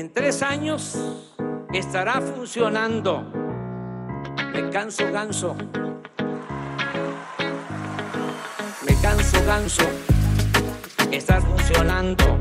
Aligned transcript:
En 0.00 0.10
tres 0.14 0.42
años 0.42 0.96
estará 1.74 2.22
funcionando. 2.22 3.22
Me 4.50 4.70
canso 4.70 5.12
ganso. 5.12 5.54
Me 8.86 8.94
canso 9.02 9.44
ganso. 9.44 9.82
Estás 11.12 11.44
funcionando. 11.44 12.38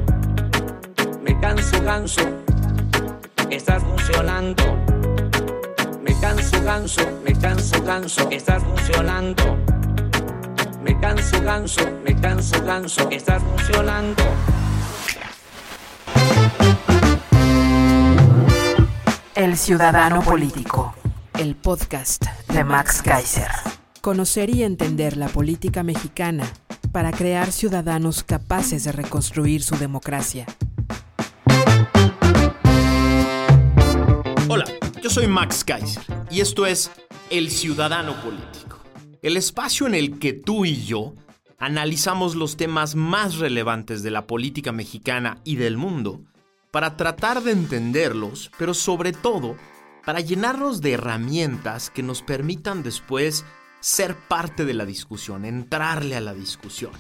Me 1.22 1.38
canso 1.42 1.84
ganso. 1.84 2.22
Estás 3.50 3.84
funcionando. 3.84 4.64
Me 6.02 6.18
canso 6.22 6.64
ganso. 6.64 7.02
Me 7.26 7.34
canso 7.34 7.84
ganso. 7.84 8.30
Estás 8.32 8.64
funcionando. 8.64 9.58
Me 10.82 10.98
canso 10.98 11.44
ganso. 11.44 11.82
Me 12.06 12.16
canso 12.22 12.64
ganso. 12.64 13.10
Estás 13.10 13.44
funcionando. 13.44 14.24
El 19.40 19.56
Ciudadano 19.56 20.22
Político, 20.22 20.94
el 21.40 21.56
podcast 21.56 22.26
de 22.50 22.66
Max 22.66 23.02
Kaiser. 23.02 23.48
Conocer 24.02 24.54
y 24.54 24.64
entender 24.64 25.16
la 25.16 25.30
política 25.30 25.82
mexicana 25.82 26.46
para 26.92 27.12
crear 27.12 27.54
ciudadanos 27.54 28.26
capaces 28.26 28.84
de 28.84 28.92
reconstruir 28.92 29.64
su 29.64 29.78
democracia. 29.78 30.46
Hola, 34.50 34.66
yo 35.02 35.10
soy 35.10 35.28
Max 35.28 35.64
Kaiser 35.64 36.04
y 36.30 36.42
esto 36.42 36.66
es 36.66 36.92
El 37.30 37.50
Ciudadano 37.50 38.22
Político, 38.22 38.84
el 39.22 39.38
espacio 39.38 39.88
en 39.88 39.96
el 39.96 40.20
que 40.20 40.34
tú 40.34 40.66
y 40.66 40.84
yo 40.84 41.14
analizamos 41.60 42.36
los 42.36 42.58
temas 42.58 42.96
más 42.96 43.38
relevantes 43.38 44.04
de 44.04 44.12
la 44.12 44.28
política 44.28 44.74
mexicana 44.74 45.38
y 45.46 45.56
del 45.56 45.78
mundo 45.78 46.26
para 46.72 46.98
tratar 46.98 47.42
de 47.44 47.52
entenderlos, 47.52 48.52
pero 48.58 48.74
sobre 48.74 49.12
todo 49.12 49.56
para 50.06 50.22
llenarnos 50.22 50.82
de 50.82 50.94
herramientas 50.94 51.90
que 51.90 52.04
nos 52.04 52.22
permitan 52.22 52.84
después 52.84 53.46
ser 53.80 54.16
parte 54.16 54.66
de 54.66 54.74
la 54.74 54.86
discusión, 54.86 55.46
entrarle 55.46 56.16
a 56.16 56.22
la 56.22 56.34
discusión. 56.34 56.92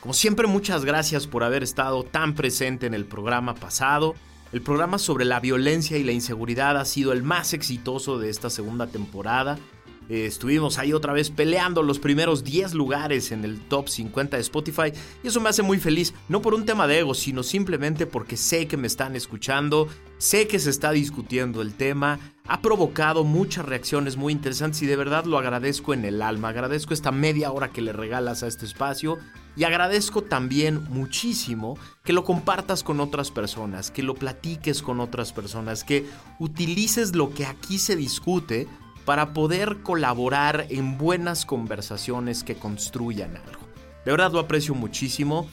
Como 0.00 0.14
siempre, 0.14 0.46
muchas 0.46 0.84
gracias 0.84 1.26
por 1.26 1.44
haber 1.44 1.62
estado 1.62 2.02
tan 2.02 2.34
presente 2.34 2.86
en 2.86 2.94
el 2.94 3.04
programa 3.04 3.54
pasado. 3.54 4.14
El 4.52 4.60
programa 4.60 4.98
sobre 4.98 5.24
la 5.24 5.40
violencia 5.40 5.96
y 5.96 6.02
la 6.02 6.12
inseguridad 6.12 6.76
ha 6.76 6.84
sido 6.84 7.12
el 7.12 7.22
más 7.22 7.54
exitoso 7.54 8.18
de 8.18 8.28
esta 8.28 8.50
segunda 8.50 8.88
temporada. 8.88 9.58
Eh, 10.08 10.26
estuvimos 10.26 10.78
ahí 10.78 10.92
otra 10.92 11.12
vez 11.12 11.30
peleando 11.30 11.82
los 11.82 11.98
primeros 11.98 12.44
10 12.44 12.74
lugares 12.74 13.32
en 13.32 13.44
el 13.44 13.60
top 13.60 13.88
50 13.88 14.36
de 14.36 14.42
Spotify 14.42 14.92
y 15.22 15.28
eso 15.28 15.40
me 15.40 15.48
hace 15.48 15.62
muy 15.62 15.78
feliz, 15.78 16.12
no 16.28 16.42
por 16.42 16.54
un 16.54 16.64
tema 16.64 16.86
de 16.86 17.00
ego, 17.00 17.14
sino 17.14 17.42
simplemente 17.42 18.06
porque 18.06 18.36
sé 18.36 18.66
que 18.66 18.76
me 18.76 18.86
están 18.86 19.16
escuchando, 19.16 19.88
sé 20.18 20.48
que 20.48 20.58
se 20.58 20.70
está 20.70 20.92
discutiendo 20.92 21.62
el 21.62 21.74
tema, 21.74 22.18
ha 22.46 22.60
provocado 22.60 23.24
muchas 23.24 23.64
reacciones 23.64 24.16
muy 24.16 24.32
interesantes 24.32 24.82
y 24.82 24.86
de 24.86 24.96
verdad 24.96 25.24
lo 25.24 25.38
agradezco 25.38 25.94
en 25.94 26.04
el 26.04 26.22
alma, 26.22 26.48
agradezco 26.48 26.92
esta 26.92 27.12
media 27.12 27.52
hora 27.52 27.70
que 27.70 27.82
le 27.82 27.92
regalas 27.92 28.42
a 28.42 28.48
este 28.48 28.66
espacio 28.66 29.18
y 29.56 29.64
agradezco 29.64 30.22
también 30.22 30.82
muchísimo 30.90 31.78
que 32.04 32.12
lo 32.12 32.24
compartas 32.24 32.82
con 32.82 33.00
otras 33.00 33.30
personas, 33.30 33.90
que 33.90 34.02
lo 34.02 34.14
platiques 34.14 34.82
con 34.82 34.98
otras 34.98 35.32
personas, 35.32 35.84
que 35.84 36.06
utilices 36.38 37.14
lo 37.14 37.32
que 37.32 37.46
aquí 37.46 37.78
se 37.78 37.96
discute 37.96 38.66
para 39.04 39.32
poder 39.32 39.78
colaborar 39.82 40.66
en 40.70 40.96
buenas 40.98 41.44
conversaciones 41.44 42.44
que 42.44 42.54
construyan 42.54 43.36
algo. 43.36 43.62
De 44.04 44.10
verdad 44.10 44.32
lo 44.32 44.38
aprecio 44.38 44.74
muchísimo 44.74 45.48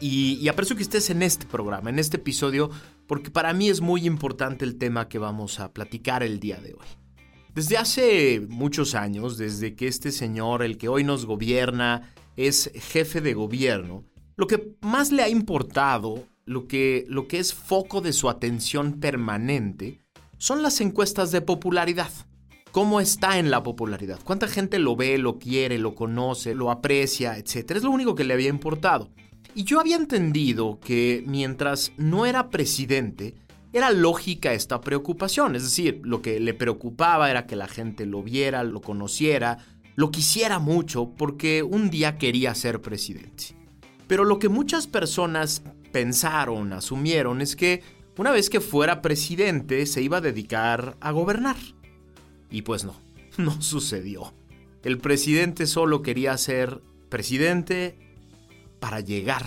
y, 0.00 0.46
aprecio 0.48 0.76
que 0.76 0.82
estés 0.82 1.10
en 1.10 1.22
este 1.22 1.46
programa, 1.46 1.90
en 1.90 1.98
este 1.98 2.18
episodio, 2.18 2.70
porque 3.06 3.30
para 3.30 3.52
mí 3.52 3.68
es 3.68 3.80
muy 3.80 4.06
importante 4.06 4.64
el 4.64 4.76
tema 4.76 5.08
que 5.08 5.18
vamos 5.18 5.58
a 5.60 5.72
platicar 5.72 6.22
el 6.22 6.38
día 6.38 6.60
de 6.60 6.74
hoy. 6.74 6.86
Desde 7.54 7.76
hace 7.76 8.40
muchos 8.48 8.94
años, 8.94 9.36
desde 9.38 9.74
que 9.74 9.88
este 9.88 10.12
señor, 10.12 10.62
el 10.62 10.78
que 10.78 10.88
hoy 10.88 11.02
nos 11.02 11.26
gobierna, 11.26 12.12
es 12.36 12.70
jefe 12.74 13.20
de 13.20 13.34
gobierno, 13.34 14.04
lo 14.36 14.46
que 14.46 14.76
más 14.80 15.10
le 15.10 15.24
ha 15.24 15.28
importado, 15.28 16.24
lo 16.44 16.68
que, 16.68 17.04
lo 17.08 17.26
que 17.26 17.40
es 17.40 17.52
foco 17.52 18.00
de 18.00 18.12
su 18.12 18.28
atención 18.30 19.00
permanente, 19.00 19.98
son 20.36 20.62
las 20.62 20.80
encuestas 20.80 21.32
de 21.32 21.40
popularidad 21.40 22.12
cómo 22.78 23.00
está 23.00 23.40
en 23.40 23.50
la 23.50 23.64
popularidad, 23.64 24.20
cuánta 24.22 24.46
gente 24.46 24.78
lo 24.78 24.94
ve, 24.94 25.18
lo 25.18 25.40
quiere, 25.40 25.78
lo 25.78 25.96
conoce, 25.96 26.54
lo 26.54 26.70
aprecia, 26.70 27.36
etc. 27.36 27.72
Es 27.72 27.82
lo 27.82 27.90
único 27.90 28.14
que 28.14 28.22
le 28.22 28.34
había 28.34 28.50
importado. 28.50 29.10
Y 29.52 29.64
yo 29.64 29.80
había 29.80 29.96
entendido 29.96 30.78
que 30.78 31.24
mientras 31.26 31.90
no 31.96 32.24
era 32.24 32.50
presidente, 32.50 33.34
era 33.72 33.90
lógica 33.90 34.52
esta 34.52 34.80
preocupación, 34.80 35.56
es 35.56 35.64
decir, 35.64 36.00
lo 36.04 36.22
que 36.22 36.38
le 36.38 36.54
preocupaba 36.54 37.28
era 37.28 37.48
que 37.48 37.56
la 37.56 37.66
gente 37.66 38.06
lo 38.06 38.22
viera, 38.22 38.62
lo 38.62 38.80
conociera, 38.80 39.58
lo 39.96 40.12
quisiera 40.12 40.60
mucho 40.60 41.10
porque 41.18 41.64
un 41.64 41.90
día 41.90 42.16
quería 42.16 42.54
ser 42.54 42.80
presidente. 42.80 43.56
Pero 44.06 44.24
lo 44.24 44.38
que 44.38 44.48
muchas 44.48 44.86
personas 44.86 45.64
pensaron, 45.90 46.72
asumieron, 46.72 47.40
es 47.40 47.56
que 47.56 47.82
una 48.16 48.30
vez 48.30 48.48
que 48.48 48.60
fuera 48.60 49.02
presidente 49.02 49.84
se 49.86 50.00
iba 50.00 50.18
a 50.18 50.20
dedicar 50.20 50.96
a 51.00 51.10
gobernar. 51.10 51.56
Y 52.50 52.62
pues 52.62 52.84
no, 52.84 52.94
no 53.38 53.60
sucedió. 53.62 54.32
El 54.82 54.98
presidente 54.98 55.66
solo 55.66 56.02
quería 56.02 56.36
ser 56.38 56.80
presidente 57.08 57.98
para 58.80 59.00
llegar, 59.00 59.46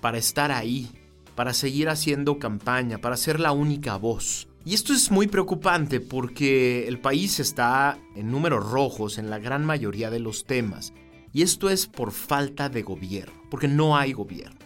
para 0.00 0.18
estar 0.18 0.50
ahí, 0.50 0.88
para 1.34 1.52
seguir 1.52 1.88
haciendo 1.88 2.38
campaña, 2.38 2.98
para 2.98 3.16
ser 3.16 3.38
la 3.38 3.52
única 3.52 3.96
voz. 3.96 4.48
Y 4.64 4.74
esto 4.74 4.92
es 4.92 5.12
muy 5.12 5.28
preocupante 5.28 6.00
porque 6.00 6.88
el 6.88 6.98
país 6.98 7.38
está 7.38 7.98
en 8.16 8.32
números 8.32 8.68
rojos 8.68 9.18
en 9.18 9.30
la 9.30 9.38
gran 9.38 9.64
mayoría 9.64 10.10
de 10.10 10.18
los 10.18 10.44
temas. 10.44 10.92
Y 11.32 11.42
esto 11.42 11.70
es 11.70 11.86
por 11.86 12.10
falta 12.10 12.68
de 12.68 12.82
gobierno, 12.82 13.34
porque 13.50 13.68
no 13.68 13.96
hay 13.96 14.12
gobierno. 14.12 14.58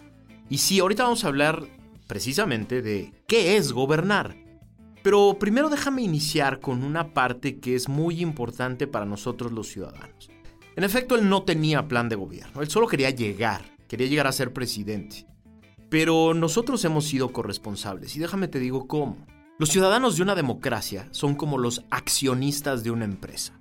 Y 0.48 0.58
sí, 0.58 0.80
ahorita 0.80 1.02
vamos 1.02 1.24
a 1.24 1.28
hablar 1.28 1.66
precisamente 2.06 2.80
de 2.80 3.12
qué 3.26 3.56
es 3.56 3.72
gobernar. 3.72 4.36
Pero 5.02 5.38
primero 5.38 5.70
déjame 5.70 6.02
iniciar 6.02 6.60
con 6.60 6.84
una 6.84 7.14
parte 7.14 7.58
que 7.58 7.74
es 7.74 7.88
muy 7.88 8.20
importante 8.20 8.86
para 8.86 9.06
nosotros 9.06 9.52
los 9.52 9.68
ciudadanos. 9.68 10.30
En 10.76 10.84
efecto, 10.84 11.16
él 11.16 11.28
no 11.28 11.42
tenía 11.42 11.88
plan 11.88 12.08
de 12.08 12.16
gobierno, 12.16 12.62
él 12.62 12.68
solo 12.68 12.86
quería 12.86 13.10
llegar, 13.10 13.62
quería 13.88 14.06
llegar 14.06 14.26
a 14.26 14.32
ser 14.32 14.52
presidente. 14.52 15.26
Pero 15.88 16.34
nosotros 16.34 16.84
hemos 16.84 17.06
sido 17.06 17.32
corresponsables 17.32 18.14
y 18.14 18.20
déjame 18.20 18.48
te 18.48 18.60
digo 18.60 18.86
cómo. 18.86 19.26
Los 19.58 19.70
ciudadanos 19.70 20.16
de 20.16 20.22
una 20.22 20.34
democracia 20.34 21.08
son 21.10 21.34
como 21.34 21.58
los 21.58 21.84
accionistas 21.90 22.84
de 22.84 22.90
una 22.90 23.04
empresa. 23.04 23.58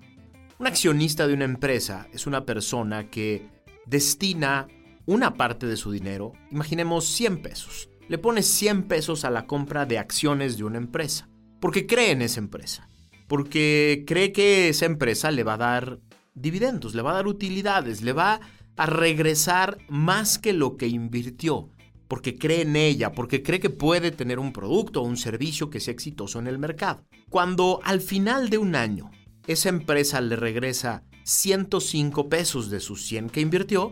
Un 0.59 0.67
accionista 0.67 1.27
de 1.27 1.33
una 1.33 1.45
empresa 1.45 2.07
es 2.13 2.27
una 2.27 2.45
persona 2.45 3.09
que 3.09 3.49
destina 3.85 4.67
una 5.05 5.33
parte 5.33 5.65
de 5.65 5.75
su 5.75 5.91
dinero, 5.91 6.33
imaginemos 6.51 7.05
100 7.05 7.41
pesos, 7.41 7.88
le 8.09 8.17
pone 8.17 8.43
100 8.43 8.83
pesos 8.83 9.23
a 9.23 9.29
la 9.29 9.47
compra 9.47 9.85
de 9.85 9.97
acciones 9.97 10.57
de 10.57 10.65
una 10.65 10.77
empresa 10.77 11.29
porque 11.59 11.85
cree 11.85 12.11
en 12.11 12.21
esa 12.21 12.39
empresa, 12.39 12.89
porque 13.27 14.03
cree 14.07 14.31
que 14.31 14.69
esa 14.69 14.85
empresa 14.85 15.31
le 15.31 15.43
va 15.43 15.53
a 15.53 15.57
dar 15.57 15.99
dividendos, 16.33 16.95
le 16.95 17.01
va 17.01 17.11
a 17.11 17.15
dar 17.15 17.27
utilidades, 17.27 18.01
le 18.01 18.13
va 18.13 18.39
a 18.77 18.85
regresar 18.85 19.77
más 19.89 20.39
que 20.39 20.53
lo 20.53 20.77
que 20.77 20.87
invirtió, 20.87 21.69
porque 22.07 22.37
cree 22.37 22.61
en 22.61 22.75
ella, 22.75 23.11
porque 23.11 23.43
cree 23.43 23.59
que 23.59 23.69
puede 23.69 24.11
tener 24.11 24.39
un 24.39 24.53
producto 24.53 25.01
o 25.01 25.05
un 25.05 25.17
servicio 25.17 25.69
que 25.69 25.79
sea 25.79 25.93
exitoso 25.93 26.39
en 26.39 26.47
el 26.47 26.59
mercado. 26.59 27.03
Cuando 27.29 27.81
al 27.83 28.01
final 28.01 28.49
de 28.49 28.57
un 28.57 28.75
año 28.75 29.11
esa 29.47 29.69
empresa 29.69 30.21
le 30.21 30.35
regresa 30.35 31.03
105 31.23 32.29
pesos 32.29 32.69
de 32.69 32.79
sus 32.79 33.05
100 33.05 33.29
que 33.29 33.41
invirtió, 33.41 33.91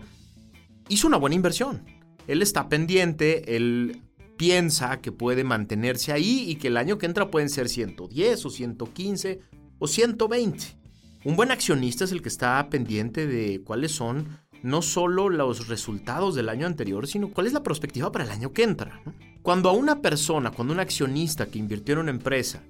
hizo 0.88 1.08
una 1.08 1.18
buena 1.18 1.36
inversión. 1.36 1.86
Él 2.28 2.42
está 2.42 2.70
pendiente, 2.70 3.56
él 3.56 4.06
piensa 4.38 5.01
que 5.01 5.12
puede 5.12 5.44
mantenerse 5.44 6.13
ahí 6.13 6.45
y 6.48 6.56
que 6.56 6.68
el 6.68 6.78
año 6.78 6.98
que 6.98 7.06
entra 7.06 7.31
pueden 7.31 7.50
ser 7.50 7.69
110 7.69 8.45
o 8.45 8.50
115 8.50 9.39
o 9.80 9.88
120. 9.88 10.78
Un 11.25 11.36
buen 11.36 11.51
accionista 11.51 12.06
es 12.06 12.12
el 12.12 12.22
que 12.22 12.30
está 12.30 12.69
pendiente 12.69 13.28
de 13.28 13.62
cuáles 13.63 13.92
son 13.92 14.28
no 14.63 14.81
solo 14.81 15.30
los 15.30 15.68
resultados 15.68 16.36
del 16.36 16.50
año 16.50 16.66
anterior, 16.68 17.07
sino 17.07 17.30
cuál 17.30 17.48
es 17.48 17.54
la 17.54 17.63
perspectiva 17.63 18.12
para 18.12 18.25
el 18.25 18.31
año 18.31 18.54
que 18.54 18.63
entra. 18.63 19.01
Cuando 19.42 19.69
a 19.69 19.74
una 19.74 20.01
persona, 20.01 20.51
cuando 20.51 20.74
un 20.74 20.80
accionista 20.80 21.48
que 21.48 21.60
invirtió 21.60 21.94
en 21.94 22.00
una 22.00 22.12
empresa, 22.12 22.63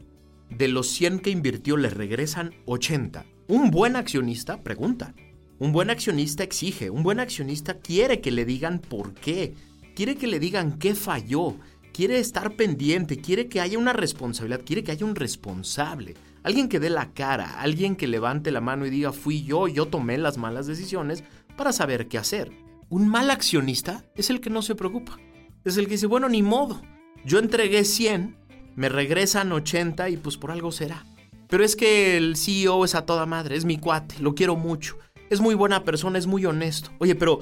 de 0.49 0.67
los 0.67 0.87
100 0.87 1.19
que 1.19 1.29
invirtió 1.29 1.77
le 1.77 1.89
regresan 1.89 2.53
80, 2.65 3.25
un 3.47 3.71
buen 3.71 3.95
accionista 3.95 4.63
pregunta. 4.63 5.13
Un 5.59 5.71
buen 5.71 5.89
accionista 5.89 6.43
exige, 6.43 6.91
un 6.91 7.01
buen 7.01 7.19
accionista 7.19 7.79
quiere 7.79 8.21
que 8.21 8.29
le 8.29 8.45
digan 8.45 8.79
por 8.79 9.13
qué, 9.15 9.55
quiere 9.97 10.15
que 10.15 10.27
le 10.27 10.39
digan 10.39 10.77
qué 10.77 10.93
falló, 10.93 11.55
quiere 11.91 12.19
estar 12.19 12.55
pendiente, 12.55 13.19
quiere 13.19 13.49
que 13.49 13.61
haya 13.61 13.79
una 13.79 13.93
responsabilidad, 13.93 14.61
quiere 14.63 14.83
que 14.83 14.91
haya 14.91 15.07
un 15.07 15.15
responsable, 15.15 16.13
alguien 16.43 16.69
que 16.69 16.79
dé 16.79 16.91
la 16.91 17.13
cara, 17.13 17.59
alguien 17.59 17.95
que 17.95 18.05
levante 18.05 18.51
la 18.51 18.61
mano 18.61 18.85
y 18.85 18.91
diga 18.91 19.11
fui 19.11 19.41
yo, 19.41 19.67
yo 19.67 19.87
tomé 19.87 20.19
las 20.19 20.37
malas 20.37 20.67
decisiones 20.67 21.23
para 21.55 21.73
saber 21.73 22.07
qué 22.07 22.19
hacer. 22.19 22.51
Un 22.89 23.07
mal 23.07 23.31
accionista 23.31 24.05
es 24.13 24.29
el 24.29 24.39
que 24.39 24.51
no 24.51 24.61
se 24.61 24.75
preocupa, 24.75 25.17
es 25.65 25.77
el 25.77 25.85
que 25.85 25.93
dice, 25.93 26.05
bueno, 26.05 26.29
ni 26.29 26.43
modo, 26.43 26.79
yo 27.25 27.39
entregué 27.39 27.83
100, 27.83 28.37
me 28.75 28.89
regresan 28.89 29.51
80 29.51 30.09
y 30.09 30.17
pues 30.17 30.37
por 30.37 30.51
algo 30.51 30.71
será. 30.71 31.07
Pero 31.47 31.63
es 31.63 31.75
que 31.75 32.17
el 32.17 32.35
CEO 32.35 32.85
es 32.85 32.93
a 32.93 33.07
toda 33.07 33.25
madre, 33.25 33.55
es 33.55 33.65
mi 33.65 33.79
cuate, 33.79 34.19
lo 34.19 34.35
quiero 34.35 34.55
mucho, 34.55 34.99
es 35.31 35.41
muy 35.41 35.55
buena 35.55 35.83
persona, 35.83 36.19
es 36.19 36.27
muy 36.27 36.45
honesto. 36.45 36.91
Oye, 36.99 37.15
pero 37.15 37.39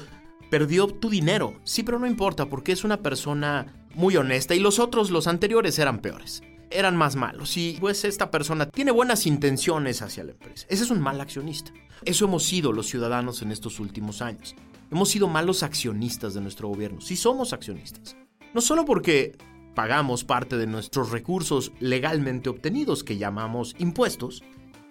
perdió 0.49 0.87
tu 0.87 1.09
dinero. 1.09 1.59
Sí, 1.63 1.83
pero 1.83 1.99
no 1.99 2.07
importa 2.07 2.47
porque 2.47 2.71
es 2.71 2.83
una 2.83 3.01
persona 3.01 3.87
muy 3.93 4.17
honesta 4.17 4.55
y 4.55 4.59
los 4.59 4.79
otros, 4.79 5.11
los 5.11 5.27
anteriores, 5.27 5.79
eran 5.79 5.99
peores. 5.99 6.43
Eran 6.69 6.95
más 6.97 7.15
malos 7.15 7.55
y 7.57 7.77
pues 7.79 8.03
esta 8.05 8.31
persona 8.31 8.65
tiene 8.67 8.91
buenas 8.91 9.27
intenciones 9.27 10.01
hacia 10.01 10.23
la 10.23 10.31
empresa. 10.31 10.65
Ese 10.69 10.83
es 10.83 10.89
un 10.89 10.99
mal 10.99 11.21
accionista. 11.21 11.71
Eso 12.03 12.25
hemos 12.25 12.43
sido 12.43 12.71
los 12.71 12.87
ciudadanos 12.87 13.41
en 13.41 13.51
estos 13.51 13.79
últimos 13.79 14.21
años. 14.21 14.55
Hemos 14.91 15.09
sido 15.09 15.27
malos 15.27 15.63
accionistas 15.63 16.33
de 16.33 16.41
nuestro 16.41 16.67
gobierno. 16.67 17.01
Sí 17.01 17.15
somos 17.15 17.53
accionistas. 17.53 18.15
No 18.53 18.61
solo 18.61 18.85
porque 18.85 19.37
pagamos 19.75 20.23
parte 20.23 20.57
de 20.57 20.67
nuestros 20.67 21.11
recursos 21.11 21.71
legalmente 21.79 22.49
obtenidos 22.49 23.03
que 23.03 23.17
llamamos 23.17 23.75
impuestos, 23.77 24.43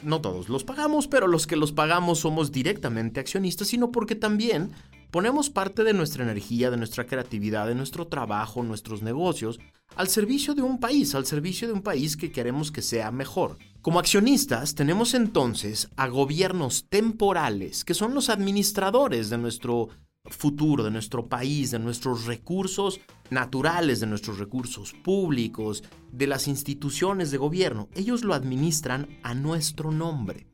no 0.02 0.20
todos 0.20 0.48
los 0.48 0.64
pagamos, 0.64 1.08
pero 1.08 1.26
los 1.26 1.46
que 1.46 1.56
los 1.56 1.72
pagamos 1.72 2.20
somos 2.20 2.52
directamente 2.52 3.20
accionistas, 3.20 3.68
sino 3.68 3.90
porque 3.90 4.14
también 4.14 4.70
ponemos 5.14 5.48
parte 5.48 5.84
de 5.84 5.92
nuestra 5.92 6.24
energía, 6.24 6.72
de 6.72 6.76
nuestra 6.76 7.06
creatividad, 7.06 7.68
de 7.68 7.76
nuestro 7.76 8.08
trabajo, 8.08 8.64
nuestros 8.64 9.00
negocios, 9.00 9.60
al 9.94 10.08
servicio 10.08 10.56
de 10.56 10.62
un 10.62 10.80
país, 10.80 11.14
al 11.14 11.24
servicio 11.24 11.68
de 11.68 11.72
un 11.72 11.82
país 11.82 12.16
que 12.16 12.32
queremos 12.32 12.72
que 12.72 12.82
sea 12.82 13.12
mejor. 13.12 13.56
Como 13.80 14.00
accionistas 14.00 14.74
tenemos 14.74 15.14
entonces 15.14 15.88
a 15.94 16.08
gobiernos 16.08 16.86
temporales, 16.88 17.84
que 17.84 17.94
son 17.94 18.12
los 18.12 18.28
administradores 18.28 19.30
de 19.30 19.38
nuestro 19.38 19.88
futuro, 20.24 20.82
de 20.82 20.90
nuestro 20.90 21.28
país, 21.28 21.70
de 21.70 21.78
nuestros 21.78 22.26
recursos 22.26 23.00
naturales, 23.30 24.00
de 24.00 24.08
nuestros 24.08 24.40
recursos 24.40 24.94
públicos, 24.94 25.84
de 26.10 26.26
las 26.26 26.48
instituciones 26.48 27.30
de 27.30 27.38
gobierno. 27.38 27.88
Ellos 27.94 28.24
lo 28.24 28.34
administran 28.34 29.06
a 29.22 29.32
nuestro 29.34 29.92
nombre. 29.92 30.48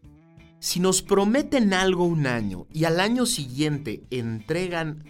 Si 0.63 0.79
nos 0.79 1.01
prometen 1.01 1.73
algo 1.73 2.05
un 2.05 2.27
año 2.27 2.67
y 2.71 2.85
al 2.85 3.01
año 3.01 3.25
siguiente 3.25 4.05
entregan 4.11 5.05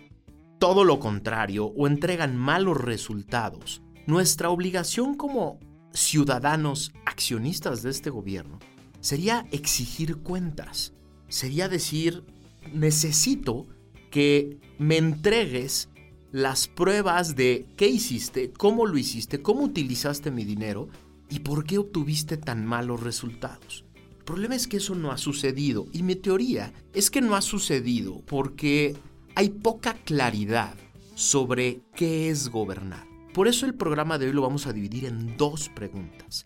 todo 0.60 0.84
lo 0.84 1.00
contrario 1.00 1.66
o 1.76 1.88
entregan 1.88 2.36
malos 2.36 2.80
resultados, 2.80 3.82
nuestra 4.06 4.50
obligación 4.50 5.16
como 5.16 5.58
ciudadanos 5.92 6.92
accionistas 7.04 7.82
de 7.82 7.90
este 7.90 8.10
gobierno 8.10 8.60
sería 9.00 9.48
exigir 9.50 10.18
cuentas. 10.18 10.94
Sería 11.26 11.68
decir, 11.68 12.24
necesito 12.72 13.66
que 14.12 14.60
me 14.78 14.98
entregues 14.98 15.88
las 16.30 16.68
pruebas 16.68 17.34
de 17.34 17.66
qué 17.76 17.88
hiciste, 17.88 18.52
cómo 18.52 18.86
lo 18.86 18.96
hiciste, 18.98 19.42
cómo 19.42 19.62
utilizaste 19.62 20.30
mi 20.30 20.44
dinero 20.44 20.88
y 21.28 21.40
por 21.40 21.64
qué 21.64 21.78
obtuviste 21.78 22.36
tan 22.36 22.64
malos 22.64 23.02
resultados. 23.02 23.84
Problema 24.30 24.54
es 24.54 24.68
que 24.68 24.76
eso 24.76 24.94
no 24.94 25.10
ha 25.10 25.18
sucedido 25.18 25.88
y 25.92 26.04
mi 26.04 26.14
teoría 26.14 26.72
es 26.94 27.10
que 27.10 27.20
no 27.20 27.34
ha 27.34 27.42
sucedido 27.42 28.22
porque 28.28 28.94
hay 29.34 29.48
poca 29.48 29.94
claridad 30.04 30.76
sobre 31.16 31.80
qué 31.96 32.30
es 32.30 32.48
gobernar. 32.48 33.04
Por 33.34 33.48
eso 33.48 33.66
el 33.66 33.74
programa 33.74 34.18
de 34.18 34.26
hoy 34.26 34.32
lo 34.32 34.42
vamos 34.42 34.68
a 34.68 34.72
dividir 34.72 35.06
en 35.06 35.36
dos 35.36 35.68
preguntas. 35.68 36.44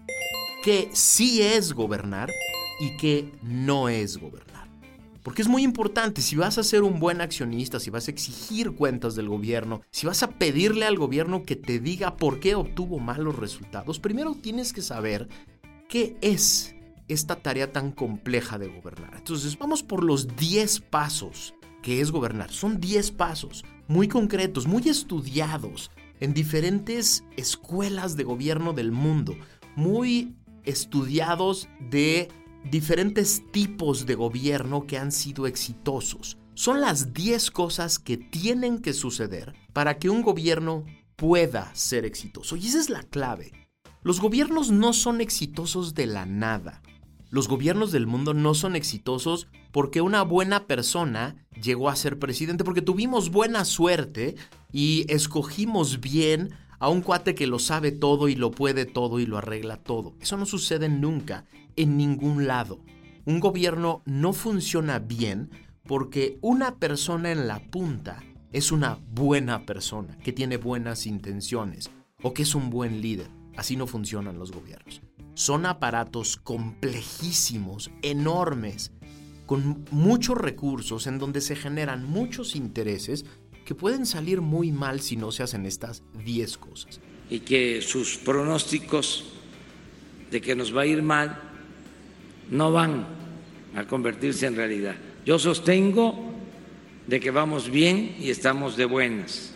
¿Qué 0.62 0.88
sí 0.94 1.42
es 1.42 1.74
gobernar 1.74 2.32
y 2.80 2.96
qué 2.96 3.30
no 3.42 3.90
es 3.90 4.16
gobernar? 4.16 4.66
Porque 5.22 5.42
es 5.42 5.48
muy 5.48 5.62
importante, 5.62 6.22
si 6.22 6.36
vas 6.36 6.56
a 6.56 6.62
ser 6.62 6.84
un 6.84 6.98
buen 6.98 7.20
accionista, 7.20 7.78
si 7.80 7.90
vas 7.90 8.08
a 8.08 8.12
exigir 8.12 8.72
cuentas 8.72 9.14
del 9.14 9.28
gobierno, 9.28 9.82
si 9.90 10.06
vas 10.06 10.22
a 10.22 10.30
pedirle 10.30 10.86
al 10.86 10.96
gobierno 10.96 11.42
que 11.42 11.56
te 11.56 11.80
diga 11.80 12.16
por 12.16 12.40
qué 12.40 12.54
obtuvo 12.54 12.98
malos 12.98 13.36
resultados, 13.36 14.00
primero 14.00 14.34
tienes 14.34 14.72
que 14.72 14.80
saber 14.80 15.28
qué 15.86 16.16
es 16.22 16.73
esta 17.08 17.36
tarea 17.36 17.72
tan 17.72 17.92
compleja 17.92 18.58
de 18.58 18.68
gobernar. 18.68 19.14
Entonces 19.16 19.58
vamos 19.58 19.82
por 19.82 20.02
los 20.02 20.36
10 20.36 20.80
pasos 20.80 21.54
que 21.82 22.00
es 22.00 22.10
gobernar. 22.10 22.50
Son 22.50 22.80
10 22.80 23.10
pasos 23.12 23.64
muy 23.88 24.08
concretos, 24.08 24.66
muy 24.66 24.88
estudiados 24.88 25.90
en 26.20 26.32
diferentes 26.32 27.24
escuelas 27.36 28.16
de 28.16 28.24
gobierno 28.24 28.72
del 28.72 28.90
mundo, 28.90 29.36
muy 29.76 30.34
estudiados 30.64 31.68
de 31.90 32.28
diferentes 32.70 33.42
tipos 33.52 34.06
de 34.06 34.14
gobierno 34.14 34.86
que 34.86 34.96
han 34.96 35.12
sido 35.12 35.46
exitosos. 35.46 36.38
Son 36.54 36.80
las 36.80 37.12
10 37.12 37.50
cosas 37.50 37.98
que 37.98 38.16
tienen 38.16 38.78
que 38.78 38.92
suceder 38.92 39.54
para 39.72 39.98
que 39.98 40.08
un 40.08 40.22
gobierno 40.22 40.86
pueda 41.16 41.74
ser 41.74 42.04
exitoso. 42.04 42.56
Y 42.56 42.66
esa 42.66 42.78
es 42.78 42.88
la 42.88 43.02
clave. 43.02 43.52
Los 44.02 44.20
gobiernos 44.20 44.70
no 44.70 44.92
son 44.92 45.20
exitosos 45.20 45.94
de 45.94 46.06
la 46.06 46.26
nada. 46.26 46.82
Los 47.34 47.48
gobiernos 47.48 47.90
del 47.90 48.06
mundo 48.06 48.32
no 48.32 48.54
son 48.54 48.76
exitosos 48.76 49.48
porque 49.72 50.00
una 50.00 50.22
buena 50.22 50.68
persona 50.68 51.34
llegó 51.60 51.88
a 51.88 51.96
ser 51.96 52.20
presidente, 52.20 52.62
porque 52.62 52.80
tuvimos 52.80 53.32
buena 53.32 53.64
suerte 53.64 54.36
y 54.70 55.04
escogimos 55.08 56.00
bien 56.00 56.50
a 56.78 56.88
un 56.88 57.00
cuate 57.00 57.34
que 57.34 57.48
lo 57.48 57.58
sabe 57.58 57.90
todo 57.90 58.28
y 58.28 58.36
lo 58.36 58.52
puede 58.52 58.86
todo 58.86 59.18
y 59.18 59.26
lo 59.26 59.36
arregla 59.36 59.78
todo. 59.78 60.14
Eso 60.20 60.36
no 60.36 60.46
sucede 60.46 60.88
nunca, 60.88 61.44
en 61.74 61.96
ningún 61.96 62.46
lado. 62.46 62.78
Un 63.24 63.40
gobierno 63.40 64.02
no 64.04 64.32
funciona 64.32 65.00
bien 65.00 65.50
porque 65.88 66.38
una 66.40 66.76
persona 66.76 67.32
en 67.32 67.48
la 67.48 67.58
punta 67.58 68.22
es 68.52 68.70
una 68.70 69.00
buena 69.10 69.66
persona, 69.66 70.16
que 70.18 70.32
tiene 70.32 70.56
buenas 70.56 71.04
intenciones 71.04 71.90
o 72.22 72.32
que 72.32 72.42
es 72.42 72.54
un 72.54 72.70
buen 72.70 73.00
líder. 73.00 73.26
Así 73.56 73.74
no 73.74 73.88
funcionan 73.88 74.38
los 74.38 74.52
gobiernos. 74.52 75.02
Son 75.34 75.66
aparatos 75.66 76.36
complejísimos, 76.36 77.90
enormes, 78.02 78.92
con 79.46 79.84
muchos 79.90 80.38
recursos 80.38 81.06
en 81.06 81.18
donde 81.18 81.40
se 81.40 81.56
generan 81.56 82.04
muchos 82.04 82.54
intereses 82.54 83.24
que 83.64 83.74
pueden 83.74 84.06
salir 84.06 84.40
muy 84.40 84.70
mal 84.70 85.00
si 85.00 85.16
no 85.16 85.32
se 85.32 85.42
hacen 85.42 85.66
estas 85.66 86.02
10 86.24 86.58
cosas. 86.58 87.00
Y 87.30 87.40
que 87.40 87.82
sus 87.82 88.16
pronósticos 88.16 89.24
de 90.30 90.40
que 90.40 90.54
nos 90.54 90.74
va 90.74 90.82
a 90.82 90.86
ir 90.86 91.02
mal 91.02 91.40
no 92.50 92.72
van 92.72 93.06
a 93.74 93.86
convertirse 93.86 94.46
en 94.46 94.56
realidad. 94.56 94.94
Yo 95.24 95.38
sostengo 95.38 96.32
de 97.06 97.20
que 97.20 97.30
vamos 97.30 97.70
bien 97.70 98.16
y 98.20 98.30
estamos 98.30 98.76
de 98.76 98.84
buenas. 98.84 99.54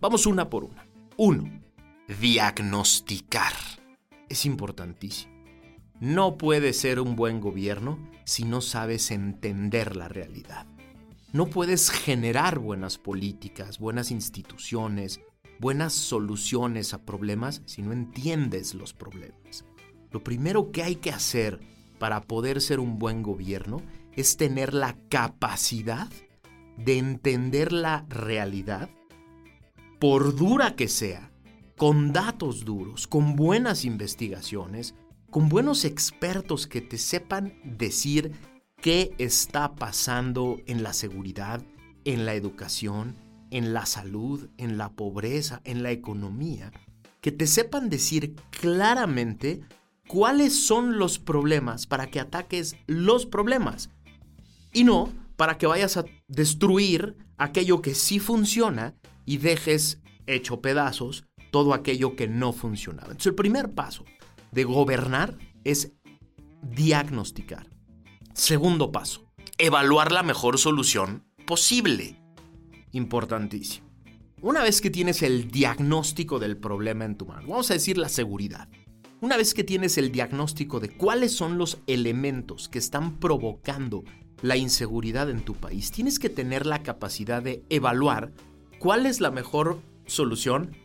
Vamos 0.00 0.26
una 0.26 0.48
por 0.48 0.64
una. 0.64 0.86
Uno, 1.16 1.50
diagnosticar 2.20 3.75
es 4.28 4.46
importantísimo. 4.46 5.34
No 6.00 6.36
puedes 6.36 6.78
ser 6.78 7.00
un 7.00 7.16
buen 7.16 7.40
gobierno 7.40 7.98
si 8.24 8.44
no 8.44 8.60
sabes 8.60 9.10
entender 9.10 9.96
la 9.96 10.08
realidad. 10.08 10.66
No 11.32 11.46
puedes 11.46 11.90
generar 11.90 12.58
buenas 12.58 12.98
políticas, 12.98 13.78
buenas 13.78 14.10
instituciones, 14.10 15.20
buenas 15.58 15.92
soluciones 15.92 16.94
a 16.94 17.04
problemas 17.04 17.62
si 17.64 17.82
no 17.82 17.92
entiendes 17.92 18.74
los 18.74 18.92
problemas. 18.92 19.64
Lo 20.10 20.22
primero 20.22 20.70
que 20.70 20.82
hay 20.82 20.96
que 20.96 21.10
hacer 21.10 21.60
para 21.98 22.20
poder 22.20 22.60
ser 22.60 22.78
un 22.78 22.98
buen 22.98 23.22
gobierno 23.22 23.82
es 24.14 24.36
tener 24.36 24.74
la 24.74 24.96
capacidad 25.08 26.08
de 26.76 26.98
entender 26.98 27.72
la 27.72 28.04
realidad, 28.08 28.90
por 29.98 30.36
dura 30.36 30.76
que 30.76 30.88
sea, 30.88 31.30
con 31.76 32.12
datos 32.12 32.64
duros, 32.64 33.06
con 33.06 33.36
buenas 33.36 33.84
investigaciones, 33.84 34.94
con 35.30 35.48
buenos 35.48 35.84
expertos 35.84 36.66
que 36.66 36.80
te 36.80 36.96
sepan 36.96 37.54
decir 37.64 38.32
qué 38.80 39.14
está 39.18 39.74
pasando 39.74 40.58
en 40.66 40.82
la 40.82 40.92
seguridad, 40.92 41.62
en 42.04 42.24
la 42.24 42.34
educación, 42.34 43.14
en 43.50 43.74
la 43.74 43.84
salud, 43.84 44.48
en 44.56 44.78
la 44.78 44.90
pobreza, 44.92 45.60
en 45.64 45.82
la 45.82 45.90
economía, 45.90 46.72
que 47.20 47.32
te 47.32 47.46
sepan 47.46 47.90
decir 47.90 48.34
claramente 48.50 49.60
cuáles 50.08 50.66
son 50.66 50.98
los 50.98 51.18
problemas 51.18 51.86
para 51.86 52.06
que 52.06 52.20
ataques 52.20 52.76
los 52.86 53.26
problemas 53.26 53.90
y 54.72 54.84
no 54.84 55.12
para 55.36 55.58
que 55.58 55.66
vayas 55.66 55.96
a 55.96 56.04
destruir 56.28 57.16
aquello 57.36 57.82
que 57.82 57.94
sí 57.94 58.18
funciona 58.18 58.94
y 59.26 59.38
dejes 59.38 60.00
hecho 60.26 60.60
pedazos 60.60 61.25
todo 61.50 61.74
aquello 61.74 62.16
que 62.16 62.28
no 62.28 62.52
funcionaba. 62.52 63.08
Entonces 63.08 63.26
el 63.26 63.34
primer 63.34 63.72
paso 63.72 64.04
de 64.52 64.64
gobernar 64.64 65.38
es 65.64 65.92
diagnosticar. 66.62 67.68
Segundo 68.32 68.92
paso, 68.92 69.26
evaluar 69.58 70.12
la 70.12 70.22
mejor 70.22 70.58
solución 70.58 71.24
posible. 71.46 72.20
Importantísimo. 72.92 73.86
Una 74.42 74.62
vez 74.62 74.80
que 74.80 74.90
tienes 74.90 75.22
el 75.22 75.50
diagnóstico 75.50 76.38
del 76.38 76.56
problema 76.56 77.04
en 77.04 77.16
tu 77.16 77.26
mano, 77.26 77.48
vamos 77.48 77.70
a 77.70 77.74
decir 77.74 77.96
la 77.96 78.08
seguridad. 78.08 78.68
Una 79.22 79.38
vez 79.38 79.54
que 79.54 79.64
tienes 79.64 79.96
el 79.96 80.12
diagnóstico 80.12 80.78
de 80.78 80.90
cuáles 80.90 81.32
son 81.32 81.56
los 81.56 81.78
elementos 81.86 82.68
que 82.68 82.78
están 82.78 83.18
provocando 83.18 84.04
la 84.42 84.58
inseguridad 84.58 85.30
en 85.30 85.40
tu 85.42 85.54
país, 85.54 85.90
tienes 85.90 86.18
que 86.18 86.28
tener 86.28 86.66
la 86.66 86.82
capacidad 86.82 87.42
de 87.42 87.64
evaluar 87.70 88.32
cuál 88.78 89.06
es 89.06 89.22
la 89.22 89.30
mejor 89.30 89.80
solución 90.04 90.76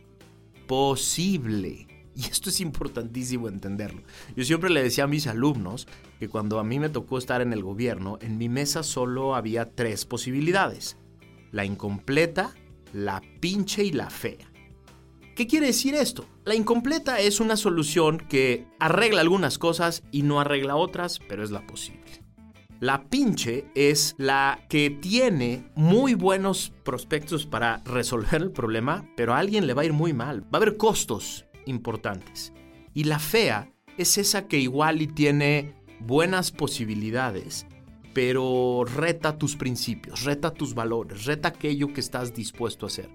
posible. 0.72 1.86
Y 2.16 2.30
esto 2.30 2.48
es 2.48 2.58
importantísimo 2.62 3.46
entenderlo. 3.46 4.00
Yo 4.34 4.42
siempre 4.42 4.70
le 4.70 4.82
decía 4.82 5.04
a 5.04 5.06
mis 5.06 5.26
alumnos 5.26 5.86
que 6.18 6.30
cuando 6.30 6.58
a 6.58 6.64
mí 6.64 6.78
me 6.78 6.88
tocó 6.88 7.18
estar 7.18 7.42
en 7.42 7.52
el 7.52 7.62
gobierno, 7.62 8.16
en 8.22 8.38
mi 8.38 8.48
mesa 8.48 8.82
solo 8.82 9.34
había 9.34 9.70
tres 9.74 10.06
posibilidades. 10.06 10.96
La 11.50 11.66
incompleta, 11.66 12.54
la 12.94 13.20
pinche 13.40 13.84
y 13.84 13.92
la 13.92 14.08
fea. 14.08 14.50
¿Qué 15.36 15.46
quiere 15.46 15.66
decir 15.66 15.94
esto? 15.94 16.24
La 16.46 16.54
incompleta 16.54 17.20
es 17.20 17.38
una 17.40 17.58
solución 17.58 18.16
que 18.16 18.64
arregla 18.80 19.20
algunas 19.20 19.58
cosas 19.58 20.04
y 20.10 20.22
no 20.22 20.40
arregla 20.40 20.76
otras, 20.76 21.18
pero 21.28 21.44
es 21.44 21.50
la 21.50 21.66
posible. 21.66 22.21
La 22.82 23.04
pinche 23.04 23.66
es 23.76 24.16
la 24.18 24.66
que 24.68 24.90
tiene 24.90 25.70
muy 25.76 26.14
buenos 26.14 26.72
prospectos 26.82 27.46
para 27.46 27.76
resolver 27.84 28.42
el 28.42 28.50
problema, 28.50 29.08
pero 29.16 29.34
a 29.34 29.38
alguien 29.38 29.68
le 29.68 29.74
va 29.74 29.82
a 29.82 29.84
ir 29.84 29.92
muy 29.92 30.12
mal. 30.12 30.42
Va 30.42 30.54
a 30.54 30.56
haber 30.56 30.76
costos 30.76 31.44
importantes. 31.66 32.52
Y 32.92 33.04
la 33.04 33.20
fea 33.20 33.72
es 33.98 34.18
esa 34.18 34.48
que 34.48 34.58
igual 34.58 35.00
y 35.00 35.06
tiene 35.06 35.76
buenas 36.00 36.50
posibilidades, 36.50 37.68
pero 38.14 38.82
reta 38.84 39.38
tus 39.38 39.54
principios, 39.54 40.24
reta 40.24 40.52
tus 40.52 40.74
valores, 40.74 41.24
reta 41.24 41.50
aquello 41.50 41.92
que 41.92 42.00
estás 42.00 42.34
dispuesto 42.34 42.86
a 42.86 42.88
hacer. 42.88 43.10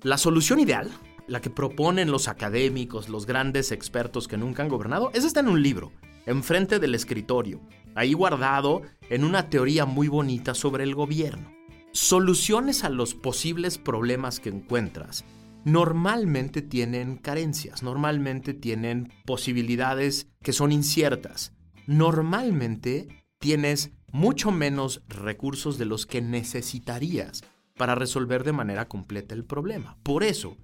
La 0.00 0.16
solución 0.16 0.58
ideal, 0.58 0.90
la 1.26 1.42
que 1.42 1.50
proponen 1.50 2.10
los 2.10 2.28
académicos, 2.28 3.10
los 3.10 3.26
grandes 3.26 3.72
expertos 3.72 4.26
que 4.26 4.38
nunca 4.38 4.62
han 4.62 4.70
gobernado, 4.70 5.10
esa 5.12 5.26
está 5.26 5.40
en 5.40 5.48
un 5.48 5.62
libro, 5.62 5.92
enfrente 6.24 6.78
del 6.78 6.94
escritorio, 6.94 7.60
ahí 7.94 8.12
guardado 8.12 8.82
en 9.10 9.24
una 9.24 9.48
teoría 9.50 9.86
muy 9.86 10.08
bonita 10.08 10.54
sobre 10.54 10.84
el 10.84 10.94
gobierno. 10.94 11.52
Soluciones 11.92 12.84
a 12.84 12.88
los 12.88 13.14
posibles 13.14 13.78
problemas 13.78 14.40
que 14.40 14.48
encuentras 14.48 15.24
normalmente 15.64 16.62
tienen 16.62 17.16
carencias, 17.16 17.82
normalmente 17.82 18.54
tienen 18.54 19.12
posibilidades 19.24 20.28
que 20.42 20.52
son 20.52 20.72
inciertas. 20.72 21.52
Normalmente 21.86 23.08
tienes 23.38 23.92
mucho 24.12 24.50
menos 24.50 25.02
recursos 25.08 25.78
de 25.78 25.86
los 25.86 26.06
que 26.06 26.22
necesitarías 26.22 27.42
para 27.76 27.94
resolver 27.94 28.44
de 28.44 28.52
manera 28.52 28.88
completa 28.88 29.34
el 29.34 29.44
problema. 29.44 29.98
Por 30.02 30.22
eso, 30.22 30.56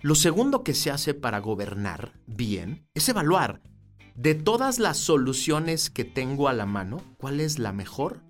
lo 0.00 0.14
segundo 0.14 0.64
que 0.64 0.74
se 0.74 0.90
hace 0.90 1.14
para 1.14 1.40
gobernar 1.40 2.12
bien 2.26 2.86
es 2.94 3.08
evaluar 3.08 3.60
de 4.14 4.34
todas 4.34 4.78
las 4.78 4.96
soluciones 4.96 5.90
que 5.90 6.04
tengo 6.04 6.48
a 6.48 6.52
la 6.52 6.66
mano, 6.66 7.02
cuál 7.18 7.40
es 7.40 7.58
la 7.58 7.72
mejor 7.72 8.22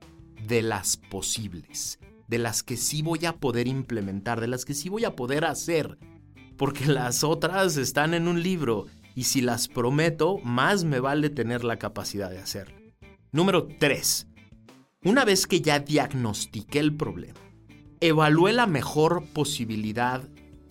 de 0.47 0.63
las 0.63 0.97
posibles, 0.97 1.99
de 2.29 2.39
las 2.39 2.63
que 2.63 2.77
sí 2.77 3.03
voy 3.03 3.27
a 3.27 3.37
poder 3.37 3.69
implementar, 3.69 4.41
de 4.41 4.49
las 4.49 4.65
que 4.65 4.75
sí 4.75 4.89
voy 4.89 5.05
a 5.05 5.17
poder 5.17 5.45
hacer 5.45 5.99
porque 6.57 6.87
las 6.87 7.25
otras 7.25 7.77
están 7.77 8.15
en 8.15 8.29
un 8.29 8.43
libro 8.43 8.87
y 9.15 9.25
si 9.25 9.41
las 9.41 9.69
prometo, 9.69 10.39
más 10.39 10.85
me 10.85 11.01
vale 11.01 11.31
tener 11.31 11.65
la 11.65 11.79
capacidad 11.79 12.31
de 12.31 12.39
hacerlo. 12.39 12.77
Número 13.33 13.67
3. 13.67 14.29
Una 15.05 15.25
vez 15.25 15.47
que 15.47 15.61
ya 15.61 15.81
diagnostiqué 15.81 16.79
el 16.79 16.97
problema, 16.97 17.41
evalué 18.01 18.53
la 18.53 18.67
mejor 18.67 19.25
posibilidad 19.33 20.23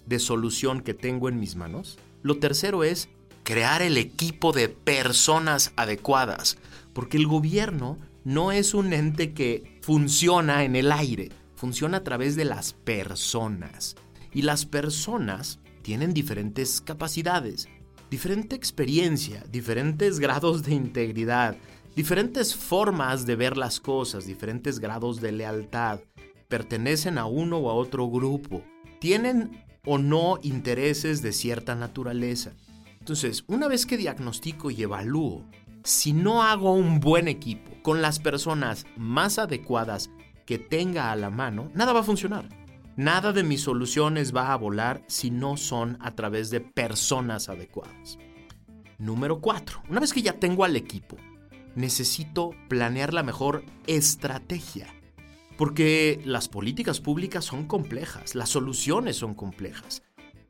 de 0.06 0.20
solución 0.20 0.82
que 0.82 0.94
tengo 0.94 1.30
en 1.30 1.40
mis 1.40 1.56
manos, 1.56 1.98
lo 2.22 2.40
tercero 2.40 2.84
es 2.84 3.10
crear 3.44 3.82
el 3.82 3.98
equipo 3.98 4.52
de 4.54 4.70
personas 4.70 5.74
adecuadas, 5.76 6.58
porque 6.94 7.18
el 7.18 7.28
gobierno 7.28 8.00
no 8.24 8.52
es 8.52 8.74
un 8.74 8.94
ente 8.94 9.34
que 9.34 9.80
funciona 9.82 10.64
en 10.64 10.76
el 10.76 10.92
aire, 10.92 11.30
funciona 11.56 11.98
a 11.98 12.04
través 12.04 12.36
de 12.36 12.46
las 12.46 12.74
personas. 12.74 13.96
Y 14.34 14.44
las 14.44 14.66
personas 14.66 15.60
tienen 15.82 16.14
diferentes 16.14 16.82
capacidades, 16.82 17.68
diferente 18.10 18.56
experiencia, 18.56 19.44
diferentes 19.52 20.20
grados 20.20 20.64
de 20.64 20.74
integridad, 20.74 21.58
diferentes 21.96 22.56
formas 22.56 23.26
de 23.26 23.36
ver 23.36 23.58
las 23.58 23.80
cosas, 23.80 24.26
diferentes 24.26 24.80
grados 24.80 25.20
de 25.20 25.32
lealtad, 25.32 26.00
pertenecen 26.48 27.18
a 27.18 27.26
uno 27.26 27.58
o 27.58 27.70
a 27.70 27.74
otro 27.74 28.10
grupo, 28.10 28.64
tienen 29.00 29.64
o 29.86 29.98
no 29.98 30.40
intereses 30.44 31.22
de 31.22 31.34
cierta 31.34 31.76
naturaleza. 31.76 32.54
Entonces, 33.04 33.44
una 33.48 33.68
vez 33.68 33.86
que 33.86 33.98
diagnostico 33.98 34.72
y 34.72 34.82
evalúo, 34.82 35.44
si 35.84 36.14
no 36.14 36.42
hago 36.42 36.72
un 36.72 37.02
buen 37.02 37.28
equipo 37.28 37.74
con 37.82 38.02
las 38.02 38.20
personas 38.20 38.86
más 38.96 39.40
adecuadas 39.40 40.10
que 40.46 40.58
tenga 40.58 41.12
a 41.12 41.18
la 41.18 41.30
mano, 41.30 41.70
nada 41.74 41.92
va 41.92 42.00
a 42.00 42.04
funcionar. 42.04 42.48
Nada 42.96 43.34
de 43.34 43.44
mis 43.44 43.60
soluciones 43.60 44.34
va 44.34 44.54
a 44.54 44.56
volar 44.56 45.04
si 45.08 45.32
no 45.32 45.58
son 45.58 45.98
a 46.00 46.12
través 46.12 46.50
de 46.50 46.62
personas 46.62 47.50
adecuadas. 47.50 48.20
Número 49.00 49.42
4. 49.42 49.84
Una 49.90 50.00
vez 50.00 50.14
que 50.14 50.22
ya 50.22 50.40
tengo 50.40 50.64
al 50.64 50.78
equipo, 50.78 51.18
necesito 51.76 52.52
planear 52.70 53.14
la 53.14 53.24
mejor 53.24 53.66
estrategia. 53.86 54.88
Porque 55.58 56.22
las 56.24 56.48
políticas 56.48 57.02
públicas 57.02 57.44
son 57.44 57.66
complejas, 57.68 58.34
las 58.34 58.48
soluciones 58.48 59.18
son 59.18 59.36
complejas. 59.36 60.03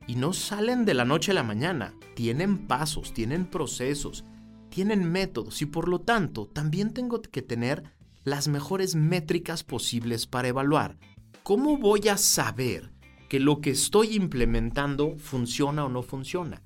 Y 0.06 0.16
no 0.16 0.32
salen 0.32 0.84
de 0.84 0.94
la 0.94 1.04
noche 1.04 1.30
a 1.30 1.34
la 1.34 1.42
mañana. 1.42 1.94
Tienen 2.14 2.66
pasos, 2.66 3.12
tienen 3.12 3.46
procesos, 3.46 4.24
tienen 4.68 5.10
métodos 5.10 5.62
y 5.62 5.66
por 5.66 5.88
lo 5.88 6.00
tanto 6.00 6.46
también 6.46 6.92
tengo 6.92 7.22
que 7.22 7.42
tener 7.42 7.84
las 8.24 8.48
mejores 8.48 8.94
métricas 8.94 9.64
posibles 9.64 10.26
para 10.26 10.48
evaluar 10.48 10.96
¿cómo 11.44 11.76
voy 11.76 12.08
a 12.08 12.16
saber 12.16 12.90
que 13.28 13.38
lo 13.38 13.60
que 13.60 13.70
estoy 13.70 14.16
implementando 14.16 15.16
funciona 15.18 15.84
o 15.84 15.90
no 15.90 16.02
funciona? 16.02 16.62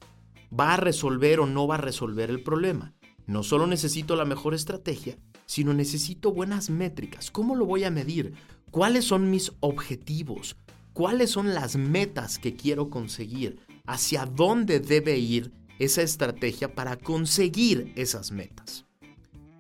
¿Va 0.59 0.75
a 0.75 0.77
resolver 0.77 1.41
o 1.41 1.47
no 1.47 1.67
va 1.67 1.75
a 1.75 1.79
resolver 1.79 2.31
el 2.31 2.45
problema? 2.45 2.95
No 3.27 3.43
solo 3.43 3.67
necesito 3.67 4.15
la 4.15 4.25
mejor 4.25 4.55
estrategia, 4.55 5.19
sino 5.47 5.75
necesito 5.75 6.33
buenas 6.33 6.71
métricas. 6.71 7.33
¿Cómo 7.33 7.57
lo 7.57 7.67
voy 7.67 7.83
a 7.83 7.91
medir? 7.91 8.35
¿Cuáles 8.71 9.05
son 9.05 9.31
mis 9.31 9.53
objetivos? 9.59 10.57
¿Cuáles 10.99 11.31
son 11.31 11.55
las 11.55 11.77
metas 11.77 12.41
que 12.41 12.57
quiero 12.57 12.91
conseguir? 12.91 13.61
¿Hacia 13.87 14.27
dónde 14.27 14.81
debe 14.81 15.17
ir 15.17 15.53
esa 15.79 16.03
estrategia 16.03 16.75
para 16.75 16.97
conseguir 16.97 17.93
esas 17.95 18.33
metas? 18.33 18.85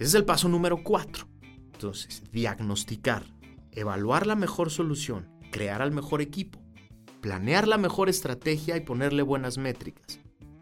Ese 0.00 0.04
es 0.04 0.14
el 0.14 0.24
paso 0.24 0.48
número 0.48 0.82
cuatro. 0.82 1.28
Entonces, 1.72 2.24
diagnosticar 2.32 3.22
evaluar 3.70 4.26
la 4.26 4.34
mejor 4.34 4.70
solución, 4.70 5.28
crear 5.52 5.80
al 5.80 5.92
mejor 5.92 6.22
equipo, 6.22 6.58
planear 7.20 7.68
la 7.68 7.78
mejor 7.78 8.08
estrategia 8.08 8.76
y 8.76 8.80
ponerle 8.80 9.22
buenas 9.22 9.58
métricas. 9.58 10.18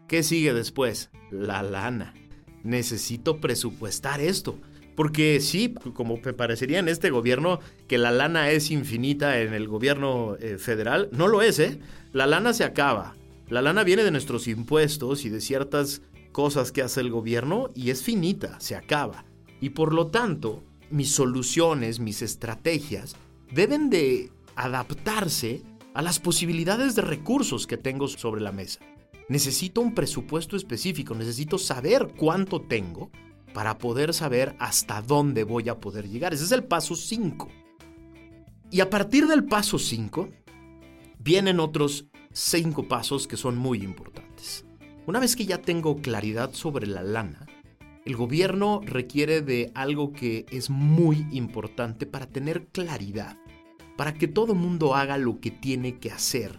¿Qué 0.07 0.21
sigue 0.21 0.53
después? 0.53 1.09
La 1.31 1.63
lana. 1.63 2.13
Necesito 2.61 3.41
presupuestar 3.41 4.21
esto. 4.21 4.59
Porque 4.97 5.39
sí, 5.41 5.75
como 5.93 6.19
me 6.25 6.33
parecería 6.33 6.79
en 6.79 6.87
este 6.87 7.11
gobierno 7.11 7.59
que 7.87 7.99
la 7.99 8.09
lana 8.09 8.49
es 8.49 8.71
infinita 8.71 9.39
en 9.39 9.53
el 9.53 9.67
gobierno 9.67 10.37
eh, 10.39 10.57
federal, 10.57 11.07
no 11.11 11.27
lo 11.27 11.43
es, 11.43 11.59
¿eh? 11.59 11.79
La 12.13 12.25
lana 12.25 12.51
se 12.51 12.63
acaba. 12.63 13.15
La 13.47 13.61
lana 13.61 13.83
viene 13.83 14.03
de 14.03 14.09
nuestros 14.09 14.47
impuestos 14.47 15.23
y 15.23 15.29
de 15.29 15.39
ciertas 15.39 16.01
cosas 16.31 16.71
que 16.71 16.81
hace 16.81 17.01
el 17.01 17.11
gobierno 17.11 17.69
y 17.75 17.91
es 17.91 18.01
finita, 18.01 18.59
se 18.59 18.75
acaba. 18.75 19.23
Y 19.61 19.69
por 19.69 19.93
lo 19.93 20.07
tanto, 20.07 20.63
mis 20.89 21.11
soluciones, 21.11 21.99
mis 21.99 22.23
estrategias, 22.23 23.15
deben 23.53 23.91
de 23.91 24.31
adaptarse 24.55 25.61
a 25.93 26.01
las 26.01 26.19
posibilidades 26.19 26.95
de 26.95 27.03
recursos 27.03 27.67
que 27.67 27.77
tengo 27.77 28.07
sobre 28.07 28.41
la 28.41 28.51
mesa. 28.51 28.79
Necesito 29.29 29.79
un 29.79 29.93
presupuesto 29.93 30.55
específico, 30.55 31.13
necesito 31.13 31.59
saber 31.59 32.13
cuánto 32.17 32.61
tengo 32.61 33.11
para 33.53 33.77
poder 33.77 34.13
saber 34.13 34.55
hasta 34.59 35.01
dónde 35.01 35.43
voy 35.43 35.69
a 35.69 35.79
poder 35.79 36.07
llegar. 36.07 36.33
Ese 36.33 36.43
es 36.43 36.51
el 36.51 36.63
paso 36.63 36.95
5. 36.95 37.47
Y 38.69 38.81
a 38.81 38.89
partir 38.89 39.27
del 39.27 39.45
paso 39.45 39.79
5, 39.79 40.29
vienen 41.19 41.59
otros 41.59 42.07
5 42.33 42.87
pasos 42.87 43.27
que 43.27 43.37
son 43.37 43.57
muy 43.57 43.81
importantes. 43.81 44.65
Una 45.05 45.19
vez 45.19 45.35
que 45.35 45.45
ya 45.45 45.61
tengo 45.61 46.01
claridad 46.01 46.53
sobre 46.53 46.85
la 46.85 47.01
lana, 47.01 47.47
El 48.07 48.15
gobierno 48.15 48.79
requiere 48.85 49.41
de 49.41 49.69
algo 49.75 50.13
que 50.13 50.45
es 50.49 50.69
muy 50.69 51.27
importante 51.29 52.05
para 52.05 52.25
tener 52.25 52.67
claridad, 52.67 53.37
para 53.97 54.13
que 54.13 54.29
todo 54.29 54.55
mundo 54.55 54.95
haga 54.95 55.17
lo 55.17 55.41
que 55.41 55.51
tiene 55.51 55.99
que 55.99 56.11
hacer. 56.11 56.57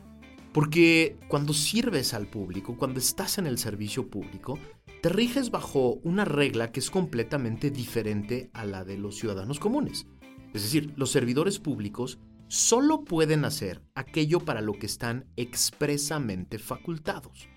Porque 0.52 1.16
cuando 1.26 1.54
sirves 1.54 2.12
al 2.12 2.26
público, 2.26 2.76
cuando 2.76 2.98
estás 2.98 3.38
en 3.38 3.46
el 3.46 3.56
servicio 3.56 4.10
público, 4.10 4.58
te 5.02 5.08
riges 5.08 5.50
bajo 5.50 5.94
una 6.02 6.24
regla 6.24 6.72
que 6.72 6.80
es 6.80 6.90
completamente 6.90 7.70
diferente 7.70 8.50
a 8.52 8.64
la 8.64 8.84
de 8.84 8.98
los 8.98 9.16
ciudadanos 9.16 9.60
comunes. 9.60 10.06
Es 10.54 10.62
decir, 10.62 10.92
los 10.96 11.10
servidores 11.10 11.58
públicos 11.58 12.18
solo 12.48 13.04
pueden 13.04 13.44
hacer 13.44 13.82
aquello 13.94 14.40
para 14.40 14.60
lo 14.60 14.72
que 14.72 14.86
están 14.86 15.26
expresamente 15.36 16.58
facultados 16.58 17.48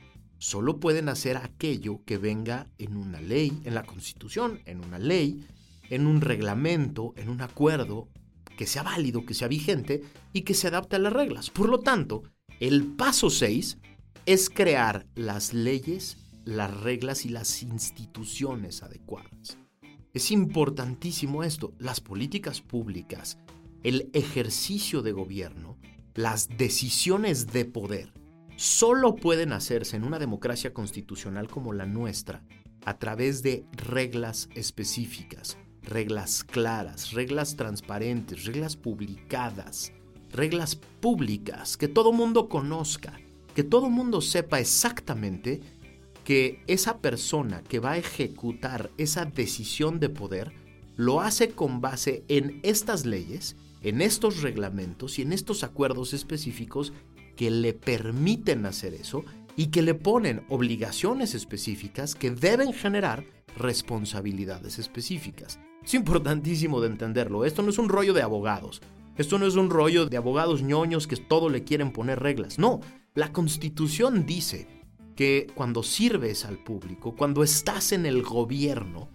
solo 0.41 0.79
pueden 0.79 1.07
hacer 1.07 1.37
aquello 1.37 2.03
que 2.03 2.17
venga 2.17 2.67
en 2.79 2.97
una 2.97 3.21
ley, 3.21 3.61
en 3.63 3.75
la 3.75 3.83
Constitución, 3.83 4.59
en 4.65 4.83
una 4.83 4.97
ley, 4.97 5.45
en 5.91 6.07
un 6.07 6.19
reglamento, 6.19 7.13
en 7.15 7.29
un 7.29 7.41
acuerdo 7.41 8.09
que 8.57 8.65
sea 8.65 8.81
válido, 8.81 9.23
que 9.23 9.35
sea 9.35 9.47
vigente 9.47 10.01
y 10.33 10.41
que 10.41 10.55
se 10.55 10.67
adapte 10.67 10.95
a 10.95 10.99
las 10.99 11.13
reglas. 11.13 11.51
Por 11.51 11.69
lo 11.69 11.79
tanto, 11.79 12.23
el 12.59 12.85
paso 12.85 13.29
6 13.29 13.77
es 14.25 14.49
crear 14.49 15.05
las 15.13 15.53
leyes, 15.53 16.17
las 16.45 16.81
reglas 16.81 17.25
y 17.25 17.29
las 17.29 17.63
instituciones 17.63 18.83
adecuadas. 18.83 19.57
Es 20.13 20.31
importantísimo 20.31 21.43
esto, 21.43 21.73
las 21.79 22.01
políticas 22.01 22.61
públicas, 22.61 23.37
el 23.83 24.09
ejercicio 24.13 25.01
de 25.01 25.11
gobierno, 25.13 25.77
las 26.13 26.49
decisiones 26.57 27.47
de 27.47 27.65
poder 27.65 28.13
solo 28.57 29.15
pueden 29.15 29.53
hacerse 29.53 29.95
en 29.95 30.03
una 30.03 30.19
democracia 30.19 30.73
constitucional 30.73 31.47
como 31.47 31.73
la 31.73 31.85
nuestra 31.85 32.43
a 32.85 32.97
través 32.97 33.41
de 33.41 33.65
reglas 33.71 34.49
específicas, 34.53 35.57
reglas 35.81 36.43
claras, 36.43 37.11
reglas 37.11 37.55
transparentes, 37.55 38.45
reglas 38.45 38.75
publicadas, 38.75 39.93
reglas 40.31 40.75
públicas, 40.75 41.77
que 41.77 41.87
todo 41.87 42.13
mundo 42.13 42.49
conozca, 42.49 43.19
que 43.55 43.63
todo 43.63 43.89
mundo 43.89 44.21
sepa 44.21 44.59
exactamente 44.59 45.61
que 46.31 46.63
esa 46.67 46.99
persona 46.99 47.61
que 47.61 47.79
va 47.79 47.91
a 47.91 47.97
ejecutar 47.97 48.89
esa 48.97 49.25
decisión 49.25 49.99
de 49.99 50.07
poder 50.07 50.53
lo 50.95 51.19
hace 51.19 51.49
con 51.49 51.81
base 51.81 52.23
en 52.29 52.61
estas 52.63 53.05
leyes, 53.05 53.57
en 53.81 54.01
estos 54.01 54.41
reglamentos 54.41 55.19
y 55.19 55.23
en 55.23 55.33
estos 55.33 55.65
acuerdos 55.65 56.13
específicos 56.13 56.93
que 57.35 57.51
le 57.51 57.73
permiten 57.73 58.65
hacer 58.65 58.93
eso 58.93 59.25
y 59.57 59.71
que 59.71 59.81
le 59.81 59.93
ponen 59.93 60.45
obligaciones 60.47 61.35
específicas 61.35 62.15
que 62.15 62.31
deben 62.31 62.71
generar 62.71 63.25
responsabilidades 63.57 64.79
específicas. 64.79 65.59
Es 65.83 65.93
importantísimo 65.95 66.79
de 66.79 66.87
entenderlo. 66.87 67.43
Esto 67.43 67.61
no 67.61 67.71
es 67.71 67.77
un 67.77 67.89
rollo 67.89 68.13
de 68.13 68.21
abogados. 68.21 68.81
Esto 69.17 69.37
no 69.37 69.45
es 69.45 69.55
un 69.55 69.69
rollo 69.69 70.05
de 70.05 70.15
abogados 70.15 70.61
ñoños 70.61 71.07
que 71.07 71.17
todo 71.17 71.49
le 71.49 71.65
quieren 71.65 71.91
poner 71.91 72.21
reglas. 72.21 72.57
No, 72.57 72.79
la 73.15 73.33
constitución 73.33 74.25
dice 74.25 74.80
que 75.15 75.47
cuando 75.55 75.83
sirves 75.83 76.45
al 76.45 76.57
público, 76.57 77.15
cuando 77.15 77.43
estás 77.43 77.91
en 77.91 78.05
el 78.05 78.23
gobierno, 78.23 79.09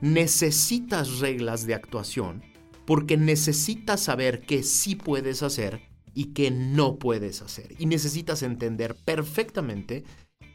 necesitas 0.00 1.18
reglas 1.18 1.66
de 1.66 1.74
actuación 1.74 2.42
porque 2.86 3.16
necesitas 3.16 4.00
saber 4.00 4.40
qué 4.40 4.62
sí 4.62 4.96
puedes 4.96 5.42
hacer 5.42 5.80
y 6.12 6.32
que 6.32 6.50
no 6.50 6.98
puedes 6.98 7.40
hacer. 7.40 7.74
Y 7.78 7.86
necesitas 7.86 8.42
entender 8.42 8.96
perfectamente 9.04 10.04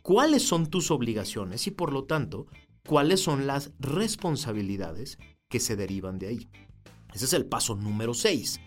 cuáles 0.01 0.43
son 0.43 0.67
tus 0.67 0.91
obligaciones 0.91 1.65
y 1.67 1.71
por 1.71 1.93
lo 1.93 2.03
tanto 2.03 2.47
cuáles 2.85 3.21
son 3.21 3.47
las 3.47 3.71
responsabilidades 3.79 5.17
que 5.49 5.59
se 5.59 5.75
derivan 5.75 6.19
de 6.19 6.27
ahí. 6.27 6.49
Ese 7.13 7.25
es 7.25 7.33
el 7.33 7.45
paso 7.45 7.75
número 7.75 8.13
6. 8.13 8.59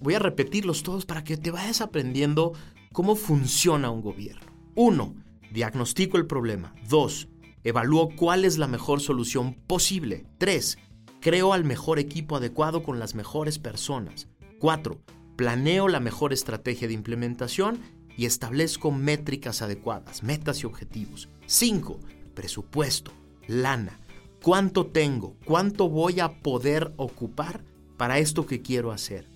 Voy 0.00 0.14
a 0.14 0.18
repetirlos 0.18 0.82
todos 0.82 1.06
para 1.06 1.24
que 1.24 1.38
te 1.38 1.50
vayas 1.50 1.80
aprendiendo 1.80 2.52
cómo 2.92 3.16
funciona 3.16 3.90
un 3.90 4.02
gobierno. 4.02 4.52
1. 4.74 5.23
Diagnostico 5.54 6.16
el 6.16 6.26
problema. 6.26 6.74
2. 6.88 7.28
Evalúo 7.62 8.10
cuál 8.16 8.44
es 8.44 8.58
la 8.58 8.66
mejor 8.66 9.00
solución 9.00 9.54
posible. 9.54 10.26
3. 10.38 10.78
Creo 11.20 11.52
al 11.52 11.62
mejor 11.62 12.00
equipo 12.00 12.34
adecuado 12.34 12.82
con 12.82 12.98
las 12.98 13.14
mejores 13.14 13.60
personas. 13.60 14.26
4 14.58 15.00
planeo 15.36 15.86
la 15.86 16.00
mejor 16.00 16.32
estrategia 16.32 16.88
de 16.88 16.94
implementación 16.94 17.78
y 18.16 18.26
establezco 18.26 18.90
métricas 18.90 19.62
adecuadas, 19.62 20.24
metas 20.24 20.64
y 20.64 20.66
objetivos. 20.66 21.28
5. 21.46 22.00
Presupuesto, 22.34 23.12
lana. 23.46 24.00
¿Cuánto 24.42 24.86
tengo? 24.86 25.36
¿Cuánto 25.44 25.88
voy 25.88 26.18
a 26.18 26.40
poder 26.42 26.92
ocupar 26.96 27.62
para 27.96 28.18
esto 28.18 28.44
que 28.44 28.60
quiero 28.60 28.90
hacer? 28.90 29.28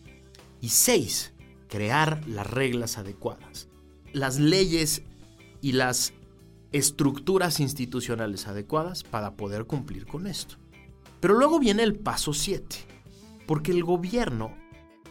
Y 0.60 0.70
6. 0.70 1.32
Crear 1.68 2.26
las 2.26 2.50
reglas 2.50 2.98
adecuadas. 2.98 3.68
Las 4.12 4.40
leyes 4.40 5.02
y 5.60 5.72
las 5.72 6.12
estructuras 6.72 7.60
institucionales 7.60 8.46
adecuadas 8.46 9.02
para 9.02 9.36
poder 9.36 9.64
cumplir 9.66 10.06
con 10.06 10.26
esto. 10.26 10.56
Pero 11.20 11.34
luego 11.34 11.58
viene 11.58 11.82
el 11.82 11.96
paso 11.96 12.32
7, 12.32 12.76
porque 13.46 13.72
el 13.72 13.82
gobierno 13.82 14.54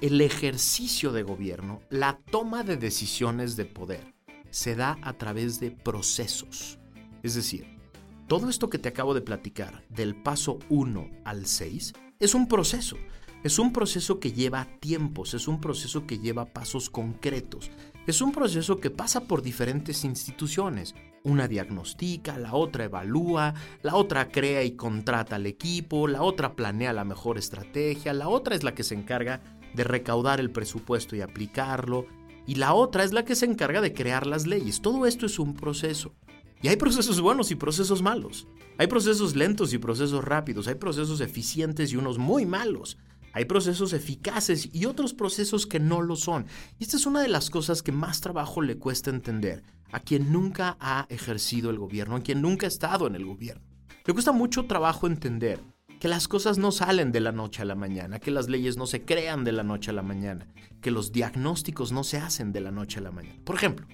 el 0.02 0.22
ejercicio 0.22 1.12
de 1.12 1.24
gobierno, 1.24 1.82
la 1.90 2.20
toma 2.20 2.64
de 2.64 2.78
decisiones 2.78 3.56
de 3.56 3.66
poder, 3.66 4.14
se 4.50 4.76
da 4.76 4.98
a 5.02 5.14
través 5.14 5.60
de 5.60 5.72
procesos. 5.72 6.78
Es 7.24 7.36
decir, 7.36 7.80
todo 8.28 8.50
esto 8.50 8.70
que 8.70 8.78
te 8.78 8.90
acabo 8.90 9.14
de 9.14 9.22
platicar, 9.22 9.84
del 9.90 10.16
paso 10.16 10.60
1 10.70 11.10
al 11.26 11.46
6, 11.46 11.94
es 12.20 12.36
un 12.36 12.48
proceso. 12.48 12.98
Es 13.44 13.60
un 13.60 13.72
proceso 13.72 14.20
que 14.20 14.34
lleva 14.34 14.68
tiempos, 14.80 15.34
es 15.34 15.48
un 15.48 15.62
proceso 15.62 16.06
que 16.06 16.20
lleva 16.20 16.46
pasos 16.46 16.90
concretos, 16.90 17.72
es 18.08 18.22
un 18.22 18.32
proceso 18.32 18.80
que 18.80 18.90
pasa 18.90 19.28
por 19.28 19.42
diferentes 19.42 20.06
instituciones. 20.06 20.96
Una 21.24 21.48
diagnostica, 21.48 22.38
la 22.38 22.54
otra 22.54 22.86
evalúa, 22.86 23.54
la 23.82 23.96
otra 23.96 24.30
crea 24.30 24.64
y 24.64 24.78
contrata 24.78 25.36
al 25.36 25.46
equipo, 25.46 26.08
la 26.08 26.22
otra 26.22 26.56
planea 26.56 26.94
la 26.94 27.04
mejor 27.04 27.38
estrategia, 27.38 28.14
la 28.14 28.30
otra 28.30 28.56
es 28.56 28.64
la 28.64 28.74
que 28.74 28.84
se 28.84 28.96
encarga 28.96 29.42
de 29.74 29.84
recaudar 29.84 30.40
el 30.40 30.52
presupuesto 30.52 31.18
y 31.18 31.22
aplicarlo, 31.22 32.06
y 32.46 32.56
la 32.56 32.74
otra 32.74 33.04
es 33.04 33.12
la 33.12 33.26
que 33.26 33.36
se 33.36 33.46
encarga 33.46 33.82
de 33.82 33.94
crear 33.94 34.26
las 34.26 34.48
leyes. 34.48 34.82
Todo 34.82 35.06
esto 35.06 35.26
es 35.26 35.38
un 35.38 35.54
proceso. 35.54 36.16
Y 36.62 36.70
hay 36.70 36.78
procesos 36.78 37.20
buenos 37.20 37.52
y 37.52 37.56
procesos 37.56 38.02
malos. 38.02 38.48
Hay 38.78 38.88
procesos 38.88 39.36
lentos 39.36 39.74
y 39.74 39.78
procesos 39.80 40.24
rápidos. 40.24 40.70
Hay 40.70 40.76
procesos 40.76 41.20
eficientes 41.20 41.92
y 41.92 41.98
unos 41.98 42.18
muy 42.18 42.46
malos. 42.46 42.98
Hay 43.38 43.46
procesos 43.46 43.94
eficaces 43.94 44.68
y 44.74 44.88
otros 44.88 45.14
procesos 45.14 45.68
que 45.68 45.80
no 45.80 46.02
lo 46.02 46.16
son. 46.16 46.48
Y 46.80 46.86
esta 46.86 46.98
es 46.98 47.06
una 47.06 47.22
de 47.22 47.28
las 47.28 47.52
cosas 47.52 47.84
que 47.84 47.92
más 47.92 48.20
trabajo 48.20 48.64
le 48.64 48.80
cuesta 48.80 49.12
entender 49.12 49.62
a 49.92 50.00
quien 50.00 50.32
nunca 50.32 50.76
ha 50.80 51.06
ejercido 51.10 51.70
el 51.70 51.78
gobierno, 51.78 52.16
a 52.16 52.22
quien 52.22 52.42
nunca 52.42 52.66
ha 52.66 52.68
estado 52.68 53.06
en 53.06 53.14
el 53.14 53.28
gobierno. 53.28 53.62
Le 54.08 54.14
cuesta 54.14 54.32
mucho 54.32 54.66
trabajo 54.66 55.06
entender 55.06 55.60
que 56.00 56.08
las 56.08 56.28
cosas 56.28 56.58
no 56.58 56.72
salen 56.72 57.12
de 57.12 57.20
la 57.20 57.32
noche 57.32 57.62
a 57.62 57.66
la 57.66 57.76
mañana, 57.76 58.18
que 58.18 58.32
las 58.32 58.50
leyes 58.50 58.76
no 58.76 58.88
se 58.88 59.06
crean 59.06 59.44
de 59.44 59.52
la 59.52 59.62
noche 59.62 59.92
a 59.92 59.94
la 59.94 60.02
mañana, 60.02 60.48
que 60.82 60.90
los 60.90 61.12
diagnósticos 61.12 61.92
no 61.92 62.04
se 62.04 62.18
hacen 62.18 62.52
de 62.52 62.62
la 62.62 62.72
noche 62.72 62.98
a 62.98 63.04
la 63.04 63.12
mañana. 63.12 63.40
Por 63.44 63.56
ejemplo, 63.56 63.86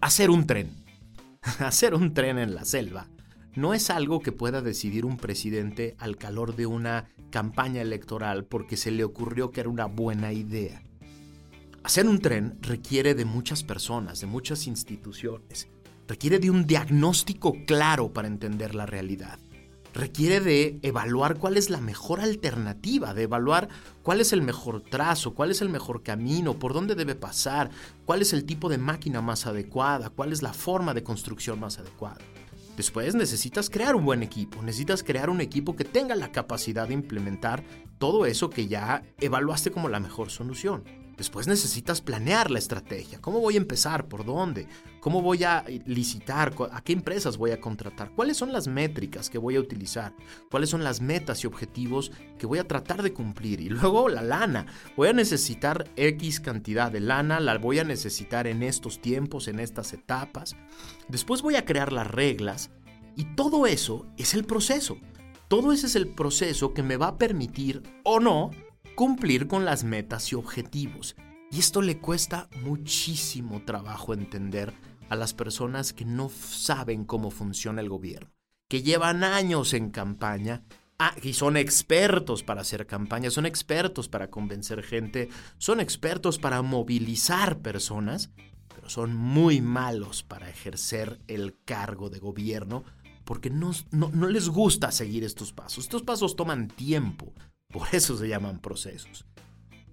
hacer 0.00 0.30
un 0.30 0.44
tren. 0.44 0.70
hacer 1.60 1.94
un 1.94 2.12
tren 2.12 2.38
en 2.38 2.56
la 2.56 2.64
selva 2.64 3.06
no 3.56 3.74
es 3.74 3.90
algo 3.90 4.20
que 4.20 4.32
pueda 4.32 4.62
decidir 4.62 5.04
un 5.04 5.16
presidente 5.16 5.94
al 5.98 6.16
calor 6.16 6.56
de 6.56 6.66
una 6.66 7.10
campaña 7.30 7.82
electoral 7.82 8.44
porque 8.44 8.76
se 8.76 8.90
le 8.90 9.04
ocurrió 9.04 9.50
que 9.50 9.60
era 9.60 9.68
una 9.68 9.86
buena 9.86 10.32
idea. 10.32 10.82
Hacer 11.82 12.06
un 12.06 12.20
tren 12.20 12.58
requiere 12.62 13.14
de 13.14 13.24
muchas 13.24 13.62
personas, 13.62 14.20
de 14.20 14.26
muchas 14.26 14.66
instituciones, 14.66 15.68
requiere 16.08 16.38
de 16.38 16.50
un 16.50 16.66
diagnóstico 16.66 17.54
claro 17.66 18.12
para 18.12 18.28
entender 18.28 18.74
la 18.74 18.86
realidad 18.86 19.38
requiere 19.94 20.40
de 20.40 20.78
evaluar 20.82 21.38
cuál 21.38 21.56
es 21.56 21.70
la 21.70 21.80
mejor 21.80 22.20
alternativa, 22.20 23.14
de 23.14 23.22
evaluar 23.22 23.68
cuál 24.02 24.20
es 24.20 24.32
el 24.32 24.42
mejor 24.42 24.82
trazo, 24.82 25.34
cuál 25.34 25.52
es 25.52 25.62
el 25.62 25.68
mejor 25.68 26.02
camino, 26.02 26.58
por 26.58 26.74
dónde 26.74 26.96
debe 26.96 27.14
pasar, 27.14 27.70
cuál 28.04 28.20
es 28.20 28.32
el 28.32 28.44
tipo 28.44 28.68
de 28.68 28.78
máquina 28.78 29.22
más 29.22 29.46
adecuada, 29.46 30.10
cuál 30.10 30.32
es 30.32 30.42
la 30.42 30.52
forma 30.52 30.92
de 30.94 31.04
construcción 31.04 31.60
más 31.60 31.78
adecuada. 31.78 32.18
Después 32.76 33.14
necesitas 33.14 33.70
crear 33.70 33.94
un 33.94 34.04
buen 34.04 34.22
equipo, 34.22 34.60
necesitas 34.60 35.02
crear 35.02 35.30
un 35.30 35.40
equipo 35.40 35.76
que 35.76 35.84
tenga 35.84 36.16
la 36.16 36.32
capacidad 36.32 36.88
de 36.88 36.94
implementar 36.94 37.62
todo 37.98 38.26
eso 38.26 38.50
que 38.50 38.66
ya 38.66 39.02
evaluaste 39.20 39.70
como 39.70 39.88
la 39.88 40.00
mejor 40.00 40.30
solución. 40.30 41.03
Después 41.16 41.46
necesitas 41.46 42.00
planear 42.00 42.50
la 42.50 42.58
estrategia. 42.58 43.20
¿Cómo 43.20 43.40
voy 43.40 43.54
a 43.54 43.58
empezar? 43.58 44.08
¿Por 44.08 44.24
dónde? 44.24 44.66
¿Cómo 45.00 45.22
voy 45.22 45.44
a 45.44 45.64
licitar? 45.86 46.54
¿A 46.72 46.82
qué 46.82 46.92
empresas 46.92 47.36
voy 47.36 47.52
a 47.52 47.60
contratar? 47.60 48.10
¿Cuáles 48.16 48.36
son 48.36 48.52
las 48.52 48.66
métricas 48.66 49.30
que 49.30 49.38
voy 49.38 49.56
a 49.56 49.60
utilizar? 49.60 50.14
¿Cuáles 50.50 50.70
son 50.70 50.82
las 50.82 51.00
metas 51.00 51.44
y 51.44 51.46
objetivos 51.46 52.10
que 52.38 52.46
voy 52.46 52.58
a 52.58 52.66
tratar 52.66 53.02
de 53.02 53.12
cumplir? 53.12 53.60
Y 53.60 53.68
luego 53.68 54.08
la 54.08 54.22
lana. 54.22 54.66
Voy 54.96 55.08
a 55.08 55.12
necesitar 55.12 55.88
X 55.96 56.40
cantidad 56.40 56.90
de 56.90 57.00
lana, 57.00 57.38
la 57.38 57.58
voy 57.58 57.78
a 57.78 57.84
necesitar 57.84 58.46
en 58.46 58.62
estos 58.62 59.00
tiempos, 59.00 59.46
en 59.46 59.60
estas 59.60 59.92
etapas. 59.92 60.56
Después 61.08 61.42
voy 61.42 61.56
a 61.56 61.64
crear 61.64 61.92
las 61.92 62.10
reglas 62.10 62.70
Y 63.16 63.36
todo 63.36 63.66
eso 63.66 64.06
es 64.16 64.34
el 64.34 64.44
proceso. 64.44 64.98
Todo 65.46 65.72
ese 65.72 65.86
es 65.86 65.94
el 65.94 66.08
proceso 66.08 66.74
que 66.74 66.82
me 66.82 66.96
va 66.96 67.08
a 67.08 67.18
permitir 67.18 67.82
o 68.02 68.18
no 68.18 68.50
cumplir 68.94 69.46
con 69.46 69.64
las 69.64 69.84
metas 69.84 70.32
y 70.32 70.36
objetivos. 70.36 71.16
Y 71.50 71.58
esto 71.58 71.82
le 71.82 71.98
cuesta 71.98 72.48
muchísimo 72.62 73.62
trabajo 73.64 74.14
entender 74.14 74.72
a 75.08 75.16
las 75.16 75.34
personas 75.34 75.92
que 75.92 76.04
no 76.04 76.28
saben 76.28 77.04
cómo 77.04 77.30
funciona 77.30 77.80
el 77.80 77.88
gobierno, 77.88 78.30
que 78.68 78.82
llevan 78.82 79.22
años 79.22 79.74
en 79.74 79.90
campaña 79.90 80.62
ah, 80.98 81.14
y 81.22 81.34
son 81.34 81.56
expertos 81.56 82.42
para 82.42 82.62
hacer 82.62 82.86
campaña, 82.86 83.30
son 83.30 83.46
expertos 83.46 84.08
para 84.08 84.30
convencer 84.30 84.82
gente, 84.82 85.28
son 85.58 85.80
expertos 85.80 86.38
para 86.38 86.62
movilizar 86.62 87.60
personas, 87.60 88.30
pero 88.74 88.88
son 88.88 89.14
muy 89.14 89.60
malos 89.60 90.22
para 90.22 90.48
ejercer 90.48 91.20
el 91.28 91.56
cargo 91.64 92.10
de 92.10 92.18
gobierno 92.18 92.84
porque 93.24 93.50
no, 93.50 93.72
no, 93.90 94.28
les 94.28 94.48
gusta 94.48 94.92
seguir 94.92 95.24
estos 95.24 95.52
pasos. 95.52 95.84
Estos 95.84 96.02
pasos 96.02 96.36
toman 96.36 96.68
tiempo, 96.68 97.32
por 97.70 97.88
eso 97.92 98.16
se 98.16 98.28
llaman 98.28 98.60
procesos. 98.60 99.26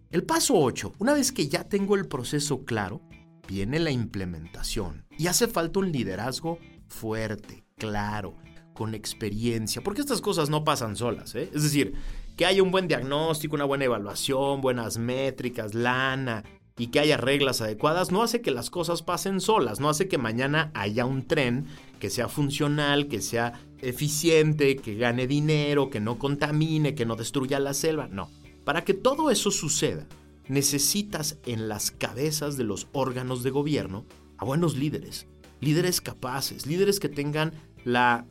El 0.10 0.24
paso 0.24 0.56
8, 0.56 0.96
una 1.00 1.14
vez 1.14 1.32
que 1.32 1.48
ya 1.48 1.64
tengo 1.64 1.96
el 1.96 2.08
proceso 2.08 2.66
claro, 2.66 3.02
viene 3.48 3.80
la 3.80 3.92
implementación 3.92 5.06
y 5.18 5.28
hace 5.28 5.48
falta 5.48 5.80
un 5.80 5.92
liderazgo 5.92 6.60
fuerte, 6.88 7.64
claro, 7.78 8.36
con 8.74 8.94
experiencia, 8.94 9.82
porque 9.82 10.02
estas 10.02 10.22
cosas 10.22 10.50
no 10.50 10.64
pasan 10.64 10.96
solas, 10.96 11.36
¿eh? 11.36 11.50
es 11.54 11.64
decir, 11.64 11.94
que 12.36 12.46
haya 12.46 12.64
un 12.64 12.72
buen 12.72 12.88
diagnóstico, 12.88 13.56
una 13.56 13.66
buena 13.66 13.86
evaluación, 13.86 14.62
buenas 14.62 14.98
métricas, 14.98 15.74
lana, 15.74 16.44
y 16.78 16.88
que 16.88 17.00
haya 17.00 17.18
reglas 17.18 17.62
adecuadas 17.62 18.12
no 18.12 18.24
hace 18.24 18.42
que 18.42 18.52
las 18.52 18.70
cosas 18.70 19.04
pasen 19.04 19.40
solas, 19.40 19.80
no 19.80 19.90
hace 19.90 20.08
que 20.08 20.18
mañana 20.18 20.72
haya 20.74 21.06
un 21.06 21.28
tren 21.28 21.68
que 22.00 22.10
sea 22.10 22.28
funcional, 22.28 23.08
que 23.08 23.22
sea 23.22 23.54
eficiente, 23.82 24.76
que 24.78 24.96
gane 24.96 25.28
dinero, 25.28 25.89
que 25.89 26.00
no 26.00 26.17
contamine, 26.17 26.96
que 26.96 27.06
no 27.06 27.15
destruya 27.15 27.60
la 27.60 27.74
selva. 27.74 28.08
No. 28.08 28.30
Para 28.63 28.84
que 28.84 28.94
todo 28.94 29.32
eso 29.32 29.52
suceda, 29.52 30.08
necesitas 30.48 31.38
en 31.46 31.67
las 31.67 31.91
cabezas 31.91 32.58
de 32.58 32.63
los 32.63 32.88
órganos 32.91 33.44
de 33.44 33.52
gobierno 33.52 34.06
a 34.38 34.46
buenos 34.46 34.76
líderes, 34.76 35.28
líderes 35.60 36.02
capaces, 36.02 36.65
líderes 36.65 37.00
que 37.00 37.10
tengan 37.10 37.54
la, 37.84 38.26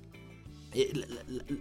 eh, 0.72 0.92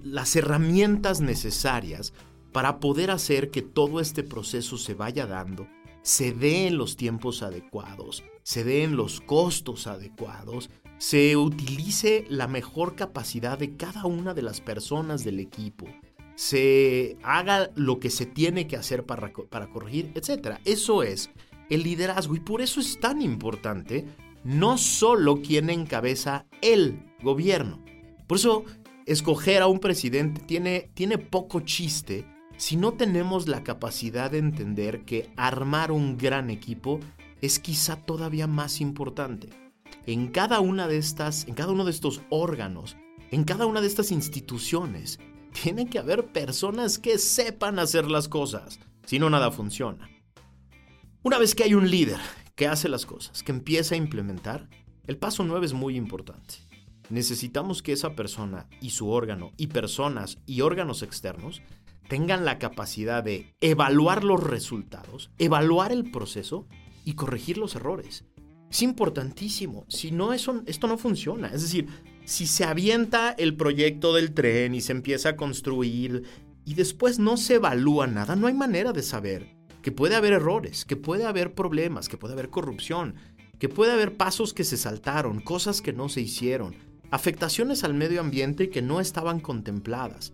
las 0.04 0.36
herramientas 0.36 1.22
necesarias 1.22 2.14
para 2.52 2.80
poder 2.80 3.12
hacer 3.12 3.52
que 3.52 3.62
todo 3.62 4.00
este 4.00 4.24
proceso 4.24 4.78
se 4.78 4.94
vaya 4.94 5.28
dando 5.28 5.68
se 6.02 6.32
dé 6.32 6.68
en 6.68 6.78
los 6.78 6.96
tiempos 6.96 7.44
adecuados, 7.44 8.24
se 8.44 8.64
dé 8.64 8.84
en 8.84 8.96
los 8.96 9.22
costos 9.22 9.88
adecuados, 9.88 10.70
se 11.00 11.36
utilice 11.38 12.26
la 12.30 12.48
mejor 12.48 12.96
capacidad 12.96 13.58
de 13.58 13.76
cada 13.76 14.06
una 14.06 14.34
de 14.34 14.44
las 14.44 14.62
personas 14.62 15.24
del 15.24 15.40
equipo, 15.40 15.88
se 16.36 17.18
haga 17.24 17.72
lo 17.76 18.00
que 18.00 18.10
se 18.10 18.26
tiene 18.26 18.68
que 18.68 18.78
hacer 18.78 19.06
para, 19.06 19.32
para 19.50 19.70
corregir, 19.70 20.12
etc. 20.16 20.60
Eso 20.66 21.04
es 21.04 21.32
el 21.70 21.84
liderazgo 21.84 22.36
y 22.36 22.40
por 22.40 22.62
eso 22.62 22.80
es 22.80 23.00
tan 23.00 23.22
importante 23.22 24.06
no 24.44 24.78
solo 24.78 25.42
quien 25.42 25.70
encabeza 25.70 26.46
el 26.62 27.14
gobierno. 27.22 27.84
Por 28.28 28.38
eso 28.38 28.64
escoger 29.06 29.62
a 29.62 29.68
un 29.68 29.80
presidente 29.80 30.42
tiene, 30.42 30.92
tiene 30.94 31.18
poco 31.18 31.62
chiste 31.62 32.26
si 32.58 32.76
no 32.76 32.94
tenemos 32.94 33.48
la 33.48 33.64
capacidad 33.64 34.32
de 34.32 34.40
entender 34.40 35.06
que 35.06 35.30
armar 35.38 35.92
un 35.94 36.18
gran 36.18 36.50
equipo 36.50 37.00
es 37.42 37.58
quizá 37.60 37.96
todavía 37.96 38.48
más 38.48 38.82
importante. 38.82 39.50
En 40.10 40.30
cada 40.30 40.60
una 40.60 40.88
de 40.88 40.98
estas, 40.98 41.48
en 41.48 41.54
cada 41.54 41.72
uno 41.72 41.86
de 41.86 41.92
estos 41.92 42.24
órganos, 42.32 42.98
en 43.30 43.44
cada 43.44 43.68
una 43.68 43.80
de 43.80 43.86
estas 43.86 44.12
instituciones, 44.12 45.20
tiene 45.64 45.88
que 45.88 46.00
haber 46.00 46.32
personas 46.32 46.98
que 46.98 47.20
sepan 47.20 47.78
hacer 47.78 48.10
las 48.10 48.28
cosas, 48.28 48.80
si 49.06 49.20
no 49.20 49.30
nada 49.30 49.52
funciona. 49.52 50.10
Una 51.22 51.38
vez 51.38 51.54
que 51.54 51.64
hay 51.64 51.76
un 51.76 51.92
líder 51.92 52.18
que 52.56 52.68
hace 52.68 52.90
las 52.90 53.06
cosas, 53.06 53.44
que 53.44 53.52
empieza 53.52 53.94
a 53.94 54.00
implementar, 54.00 54.68
el 55.06 55.20
paso 55.20 55.44
9 55.44 55.68
es 55.68 55.74
muy 55.74 55.96
importante. 55.96 56.56
Necesitamos 57.12 57.84
que 57.84 57.92
esa 57.92 58.16
persona 58.16 58.68
y 58.82 58.90
su 58.90 59.12
órgano 59.12 59.52
y 59.58 59.68
personas 59.68 60.40
y 60.48 60.62
órganos 60.62 61.04
externos 61.04 61.62
tengan 62.08 62.46
la 62.46 62.58
capacidad 62.58 63.24
de 63.24 63.54
evaluar 63.62 64.24
los 64.24 64.42
resultados, 64.42 65.30
evaluar 65.38 65.92
el 65.92 66.10
proceso 66.10 66.66
y 67.06 67.14
corregir 67.14 67.60
los 67.60 67.76
errores. 67.76 68.26
Es 68.70 68.82
importantísimo. 68.82 69.86
Si 69.88 70.12
no, 70.12 70.34
eso, 70.34 70.62
esto 70.66 70.88
no 70.88 70.98
funciona. 70.98 71.48
Es 71.48 71.62
decir, 71.62 71.88
si 72.26 72.48
se 72.48 72.64
avienta 72.64 73.32
el 73.32 73.56
proyecto 73.56 74.14
del 74.14 74.34
tren 74.34 74.76
y 74.76 74.82
se 74.82 74.92
empieza 74.92 75.30
a 75.30 75.36
construir 75.36 76.24
y 76.66 76.76
después 76.76 77.20
no 77.20 77.38
se 77.38 77.56
evalúa 77.56 78.08
nada, 78.08 78.36
no 78.36 78.48
hay 78.48 78.54
manera 78.54 78.94
de 78.94 79.02
saber 79.02 79.56
que 79.82 79.92
puede 79.92 80.16
haber 80.16 80.34
errores, 80.34 80.86
que 80.86 80.96
puede 80.96 81.26
haber 81.26 81.54
problemas, 81.54 82.10
que 82.10 82.18
puede 82.18 82.34
haber 82.34 82.50
corrupción, 82.50 83.16
que 83.58 83.70
puede 83.70 83.92
haber 83.92 84.18
pasos 84.18 84.54
que 84.54 84.64
se 84.64 84.78
saltaron, 84.78 85.40
cosas 85.40 85.82
que 85.82 85.94
no 85.94 86.10
se 86.10 86.22
hicieron, 86.22 86.76
afectaciones 87.12 87.84
al 87.84 87.94
medio 87.94 88.22
ambiente 88.22 88.70
que 88.70 88.82
no 88.82 89.00
estaban 89.00 89.40
contempladas 89.40 90.34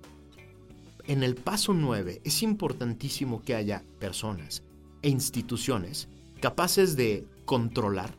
en 1.07 1.23
el 1.23 1.35
paso 1.35 1.73
9 1.73 2.21
es 2.23 2.41
importantísimo 2.43 3.41
que 3.41 3.55
haya 3.55 3.83
personas 3.99 4.63
e 5.01 5.09
instituciones 5.09 6.07
capaces 6.41 6.95
de 6.95 7.27
controlar, 7.45 8.15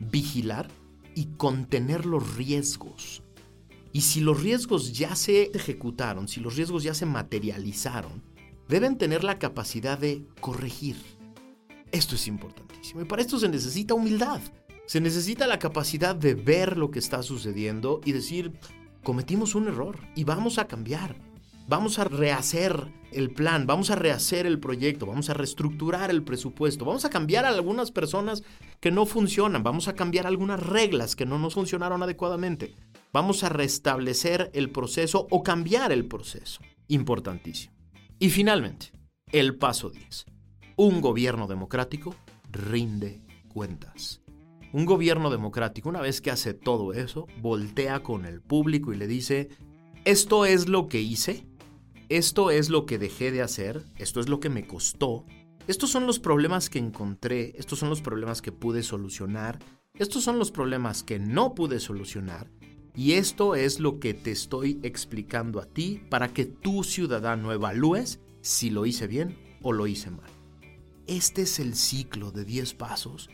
vigilar 0.00 0.68
y 1.14 1.26
contener 1.36 2.06
los 2.06 2.36
riesgos. 2.36 3.22
Y 3.92 4.02
si 4.02 4.20
los 4.20 4.42
riesgos 4.42 4.92
ya 4.92 5.16
se 5.16 5.50
ejecutaron, 5.54 6.28
si 6.28 6.40
los 6.40 6.56
riesgos 6.56 6.82
ya 6.82 6.94
se 6.94 7.06
materializaron, 7.06 8.22
deben 8.68 8.98
tener 8.98 9.24
la 9.24 9.38
capacidad 9.38 9.98
de 9.98 10.24
corregir. 10.40 10.96
Esto 11.90 12.14
es 12.14 12.28
importantísimo. 12.28 13.00
Y 13.00 13.04
para 13.04 13.22
esto 13.22 13.38
se 13.38 13.48
necesita 13.48 13.94
humildad. 13.94 14.40
Se 14.86 15.00
necesita 15.00 15.46
la 15.46 15.58
capacidad 15.58 16.14
de 16.14 16.34
ver 16.34 16.76
lo 16.76 16.90
que 16.90 16.98
está 16.98 17.22
sucediendo 17.22 18.00
y 18.04 18.12
decir, 18.12 18.52
cometimos 19.02 19.54
un 19.54 19.68
error 19.68 19.98
y 20.14 20.24
vamos 20.24 20.58
a 20.58 20.66
cambiar 20.66 21.27
vamos 21.68 21.98
a 21.98 22.04
rehacer 22.04 22.92
el 23.12 23.30
plan, 23.30 23.66
vamos 23.66 23.90
a 23.90 23.94
rehacer 23.94 24.46
el 24.46 24.58
proyecto, 24.58 25.06
vamos 25.06 25.30
a 25.30 25.34
reestructurar 25.34 26.10
el 26.10 26.24
presupuesto, 26.24 26.84
vamos 26.84 27.04
a 27.04 27.10
cambiar 27.10 27.44
a 27.44 27.50
algunas 27.50 27.90
personas 27.90 28.42
que 28.80 28.90
no 28.90 29.06
funcionan, 29.06 29.62
vamos 29.62 29.86
a 29.86 29.94
cambiar 29.94 30.26
algunas 30.26 30.60
reglas 30.60 31.14
que 31.14 31.26
no 31.26 31.38
nos 31.38 31.54
funcionaron 31.54 32.02
adecuadamente, 32.02 32.74
vamos 33.12 33.44
a 33.44 33.50
restablecer 33.50 34.50
el 34.54 34.70
proceso 34.70 35.28
o 35.30 35.42
cambiar 35.42 35.92
el 35.92 36.06
proceso. 36.06 36.60
Importantísimo. 36.88 37.74
Y 38.18 38.30
finalmente, 38.30 38.92
el 39.30 39.56
paso 39.56 39.90
10. 39.90 40.26
Un 40.76 41.00
gobierno 41.00 41.46
democrático 41.46 42.14
rinde 42.50 43.20
cuentas. 43.48 44.22
Un 44.72 44.86
gobierno 44.86 45.30
democrático, 45.30 45.88
una 45.88 46.00
vez 46.00 46.20
que 46.20 46.30
hace 46.30 46.54
todo 46.54 46.92
eso, 46.92 47.26
voltea 47.40 48.02
con 48.02 48.24
el 48.24 48.40
público 48.40 48.92
y 48.92 48.96
le 48.96 49.06
dice, 49.06 49.48
esto 50.04 50.46
es 50.46 50.68
lo 50.68 50.88
que 50.88 51.00
hice, 51.00 51.47
esto 52.08 52.50
es 52.50 52.70
lo 52.70 52.86
que 52.86 52.98
dejé 52.98 53.30
de 53.30 53.42
hacer, 53.42 53.84
esto 53.96 54.20
es 54.20 54.28
lo 54.28 54.40
que 54.40 54.48
me 54.48 54.66
costó, 54.66 55.26
estos 55.66 55.90
son 55.90 56.06
los 56.06 56.18
problemas 56.18 56.70
que 56.70 56.78
encontré, 56.78 57.54
estos 57.58 57.78
son 57.78 57.90
los 57.90 58.00
problemas 58.00 58.40
que 58.40 58.52
pude 58.52 58.82
solucionar, 58.82 59.58
estos 59.94 60.24
son 60.24 60.38
los 60.38 60.50
problemas 60.50 61.02
que 61.02 61.18
no 61.18 61.54
pude 61.54 61.80
solucionar 61.80 62.50
y 62.98 63.12
esto 63.12 63.54
es 63.54 63.78
lo 63.78 64.00
que 64.00 64.14
te 64.14 64.30
estoy 64.30 64.80
explicando 64.82 65.60
a 65.60 65.66
ti 65.66 66.00
para 66.08 66.32
que 66.32 66.46
tú 66.46 66.82
ciudadano 66.82 67.52
evalúes 67.52 68.20
si 68.40 68.70
lo 68.70 68.86
hice 68.86 69.06
bien 69.06 69.38
o 69.62 69.72
lo 69.72 69.86
hice 69.86 70.10
mal. 70.10 70.30
Este 71.06 71.42
es 71.42 71.58
el 71.58 71.74
ciclo 71.74 72.30
de 72.30 72.44
10 72.44 72.74
pasos 72.74 73.28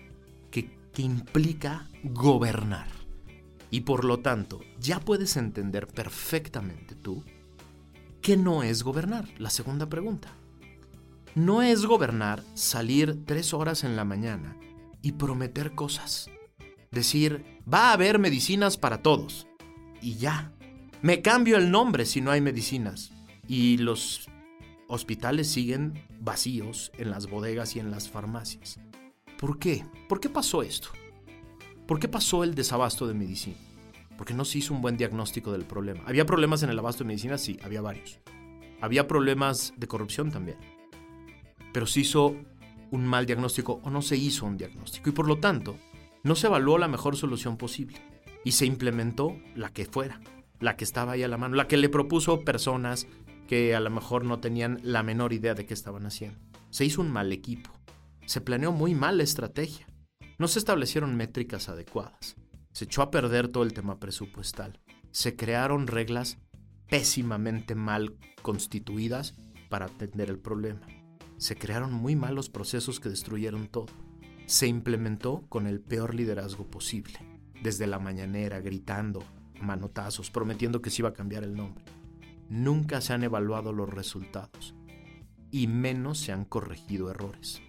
que, 0.50 0.76
que 0.92 1.02
implica 1.02 1.88
gobernar. 2.02 2.88
Y 3.70 3.80
por 3.80 4.04
lo 4.04 4.18
tanto, 4.18 4.60
ya 4.78 5.00
puedes 5.00 5.36
entender 5.36 5.86
perfectamente 5.86 6.94
tú 6.94 7.24
¿Qué 8.24 8.38
no 8.38 8.62
es 8.62 8.82
gobernar? 8.84 9.28
La 9.36 9.50
segunda 9.50 9.86
pregunta. 9.90 10.34
No 11.34 11.60
es 11.60 11.84
gobernar 11.84 12.42
salir 12.54 13.22
tres 13.26 13.52
horas 13.52 13.84
en 13.84 13.96
la 13.96 14.06
mañana 14.06 14.56
y 15.02 15.12
prometer 15.12 15.74
cosas. 15.74 16.30
Decir, 16.90 17.44
va 17.70 17.90
a 17.90 17.92
haber 17.92 18.18
medicinas 18.18 18.78
para 18.78 19.02
todos. 19.02 19.46
Y 20.00 20.14
ya. 20.14 20.54
Me 21.02 21.20
cambio 21.20 21.58
el 21.58 21.70
nombre 21.70 22.06
si 22.06 22.22
no 22.22 22.30
hay 22.30 22.40
medicinas. 22.40 23.12
Y 23.46 23.76
los 23.76 24.26
hospitales 24.88 25.50
siguen 25.50 25.92
vacíos 26.18 26.92
en 26.96 27.10
las 27.10 27.28
bodegas 27.28 27.76
y 27.76 27.80
en 27.80 27.90
las 27.90 28.08
farmacias. 28.08 28.80
¿Por 29.38 29.58
qué? 29.58 29.84
¿Por 30.08 30.18
qué 30.18 30.30
pasó 30.30 30.62
esto? 30.62 30.88
¿Por 31.86 32.00
qué 32.00 32.08
pasó 32.08 32.42
el 32.42 32.54
desabasto 32.54 33.06
de 33.06 33.12
medicina? 33.12 33.58
Porque 34.16 34.34
no 34.34 34.44
se 34.44 34.58
hizo 34.58 34.74
un 34.74 34.82
buen 34.82 34.96
diagnóstico 34.96 35.52
del 35.52 35.64
problema. 35.64 36.02
¿Había 36.06 36.26
problemas 36.26 36.62
en 36.62 36.70
el 36.70 36.78
abasto 36.78 37.04
de 37.04 37.08
medicina? 37.08 37.38
Sí, 37.38 37.58
había 37.62 37.80
varios. 37.80 38.20
Había 38.80 39.06
problemas 39.06 39.72
de 39.76 39.86
corrupción 39.86 40.30
también. 40.30 40.58
Pero 41.72 41.86
se 41.86 42.00
hizo 42.00 42.36
un 42.90 43.06
mal 43.06 43.26
diagnóstico 43.26 43.80
o 43.82 43.90
no 43.90 44.02
se 44.02 44.16
hizo 44.16 44.46
un 44.46 44.56
diagnóstico 44.56 45.10
y 45.10 45.12
por 45.12 45.26
lo 45.26 45.38
tanto 45.38 45.76
no 46.22 46.34
se 46.34 46.46
evaluó 46.46 46.78
la 46.78 46.88
mejor 46.88 47.16
solución 47.16 47.56
posible 47.56 48.00
y 48.44 48.52
se 48.52 48.66
implementó 48.66 49.36
la 49.54 49.70
que 49.70 49.84
fuera. 49.86 50.20
la 50.60 50.76
que 50.76 50.84
estaba 50.84 51.12
ahí 51.12 51.22
a 51.22 51.28
la 51.28 51.36
mano, 51.36 51.56
la 51.56 51.66
que 51.68 51.76
le 51.76 51.88
propuso 51.88 52.40
personas 52.40 53.06
que 53.48 53.74
a 53.74 53.80
lo 53.80 53.90
mejor 53.90 54.24
no 54.24 54.40
tenían 54.40 54.78
la 54.82 55.02
menor 55.02 55.32
idea 55.32 55.54
de 55.54 55.66
qué 55.66 55.74
estaban 55.74 56.06
haciendo. 56.06 56.38
Se 56.70 56.84
hizo 56.84 57.02
un 57.02 57.10
mal 57.10 57.32
equipo. 57.32 57.70
Se 58.26 58.40
planeó 58.40 58.72
muy 58.72 58.94
mal 58.94 59.18
la 59.18 59.24
estrategia. 59.24 59.86
No 60.38 60.48
se 60.48 60.58
establecieron 60.58 61.16
métricas 61.16 61.68
adecuadas. 61.68 62.36
Se 62.74 62.86
echó 62.86 63.02
a 63.02 63.10
perder 63.12 63.46
todo 63.46 63.62
el 63.62 63.72
tema 63.72 64.00
presupuestal. 64.00 64.80
Se 65.12 65.36
crearon 65.36 65.86
reglas 65.86 66.38
pésimamente 66.88 67.76
mal 67.76 68.16
constituidas 68.42 69.36
para 69.68 69.86
atender 69.86 70.28
el 70.28 70.40
problema. 70.40 70.80
Se 71.36 71.54
crearon 71.54 71.92
muy 71.92 72.16
malos 72.16 72.50
procesos 72.50 72.98
que 72.98 73.08
destruyeron 73.08 73.68
todo. 73.68 73.86
Se 74.46 74.66
implementó 74.66 75.46
con 75.48 75.68
el 75.68 75.80
peor 75.80 76.16
liderazgo 76.16 76.68
posible, 76.68 77.14
desde 77.62 77.86
la 77.86 78.00
mañanera, 78.00 78.58
gritando, 78.60 79.22
manotazos, 79.60 80.32
prometiendo 80.32 80.82
que 80.82 80.90
se 80.90 81.02
iba 81.02 81.10
a 81.10 81.14
cambiar 81.14 81.44
el 81.44 81.54
nombre. 81.54 81.84
Nunca 82.48 83.00
se 83.00 83.12
han 83.12 83.22
evaluado 83.22 83.72
los 83.72 83.88
resultados 83.88 84.74
y 85.52 85.68
menos 85.68 86.18
se 86.18 86.32
han 86.32 86.44
corregido 86.44 87.08
errores 87.08 87.62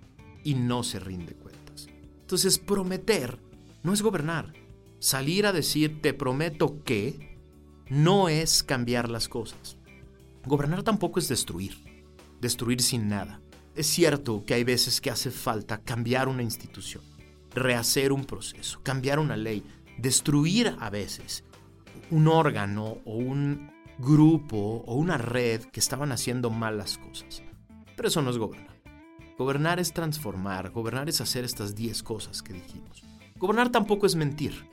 y 0.44 0.56
no 0.56 0.82
se 0.82 1.00
rinde 1.00 1.36
cuentas. 1.36 1.86
Entonces, 2.22 2.58
prometer 2.58 3.40
no 3.84 3.94
es 3.94 4.02
gobernar. 4.02 4.65
Salir 5.00 5.46
a 5.46 5.54
decir 5.54 6.02
te 6.02 6.14
prometo 6.14 6.84
que 6.84 7.38
no 7.90 8.30
es 8.30 8.64
cambiar 8.64 9.10
las 9.10 9.28
cosas. 9.28 9.78
Gobernar 10.46 10.84
tampoco 10.84 11.20
es 11.20 11.28
destruir, 11.28 11.76
destruir 12.42 12.82
sin 12.82 13.08
nada. 13.08 13.42
Es 13.76 13.88
cierto 13.88 14.46
que 14.46 14.54
hay 14.54 14.64
veces 14.64 15.02
que 15.02 15.12
hace 15.12 15.32
falta 15.32 15.82
cambiar 15.82 16.28
una 16.28 16.44
institución, 16.44 17.04
rehacer 17.54 18.12
un 18.12 18.26
proceso, 18.26 18.80
cambiar 18.84 19.20
una 19.20 19.36
ley, 19.36 19.64
destruir 19.98 20.76
a 20.80 20.90
veces 20.90 21.44
un 22.10 22.28
órgano 22.28 23.00
o 23.06 23.16
un 23.16 23.72
grupo 23.98 24.84
o 24.86 24.96
una 24.96 25.18
red 25.18 25.62
que 25.66 25.80
estaban 25.80 26.12
haciendo 26.12 26.50
malas 26.50 26.98
cosas. 26.98 27.44
Pero 27.96 28.08
eso 28.08 28.22
no 28.22 28.30
es 28.30 28.38
gobernar. 28.38 28.76
Gobernar 29.38 29.80
es 29.80 29.94
transformar, 29.94 30.72
gobernar 30.72 31.10
es 31.10 31.20
hacer 31.20 31.44
estas 31.44 31.76
10 31.76 32.04
cosas 32.04 32.42
que 32.42 32.54
dijimos. 32.54 33.04
Gobernar 33.38 33.70
tampoco 33.70 34.06
es 34.06 34.16
mentir, 34.16 34.70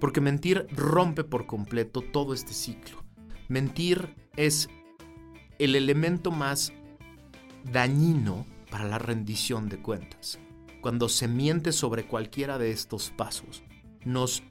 porque 0.00 0.20
mentir 0.20 0.66
rompe 0.72 1.24
por 1.24 1.46
completo 1.46 2.00
todo 2.00 2.34
este 2.34 2.52
ciclo. 2.52 3.04
Mentir 3.48 4.14
es 4.36 4.68
el 5.58 5.74
elemento 5.74 6.30
más 6.30 6.72
dañino 7.72 8.46
para 8.70 8.84
la 8.84 8.98
rendición 8.98 9.68
de 9.68 9.78
cuentas. 9.78 10.38
Cuando 10.80 11.08
se 11.08 11.28
miente 11.28 11.72
sobre 11.72 12.06
cualquiera 12.06 12.58
de 12.58 12.70
estos 12.70 13.10
pasos, 13.10 13.62
nos 14.04 14.42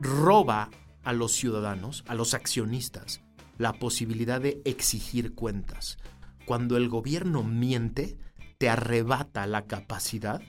roba 0.00 0.70
a 1.04 1.12
los 1.12 1.32
ciudadanos, 1.32 2.04
a 2.08 2.14
los 2.14 2.34
accionistas, 2.34 3.22
la 3.58 3.72
posibilidad 3.72 4.40
de 4.40 4.60
exigir 4.64 5.34
cuentas. 5.34 5.98
Cuando 6.44 6.76
el 6.76 6.88
gobierno 6.88 7.42
miente, 7.42 8.18
te 8.58 8.68
arrebata 8.68 9.46
la 9.46 9.66
capacidad 9.66 10.42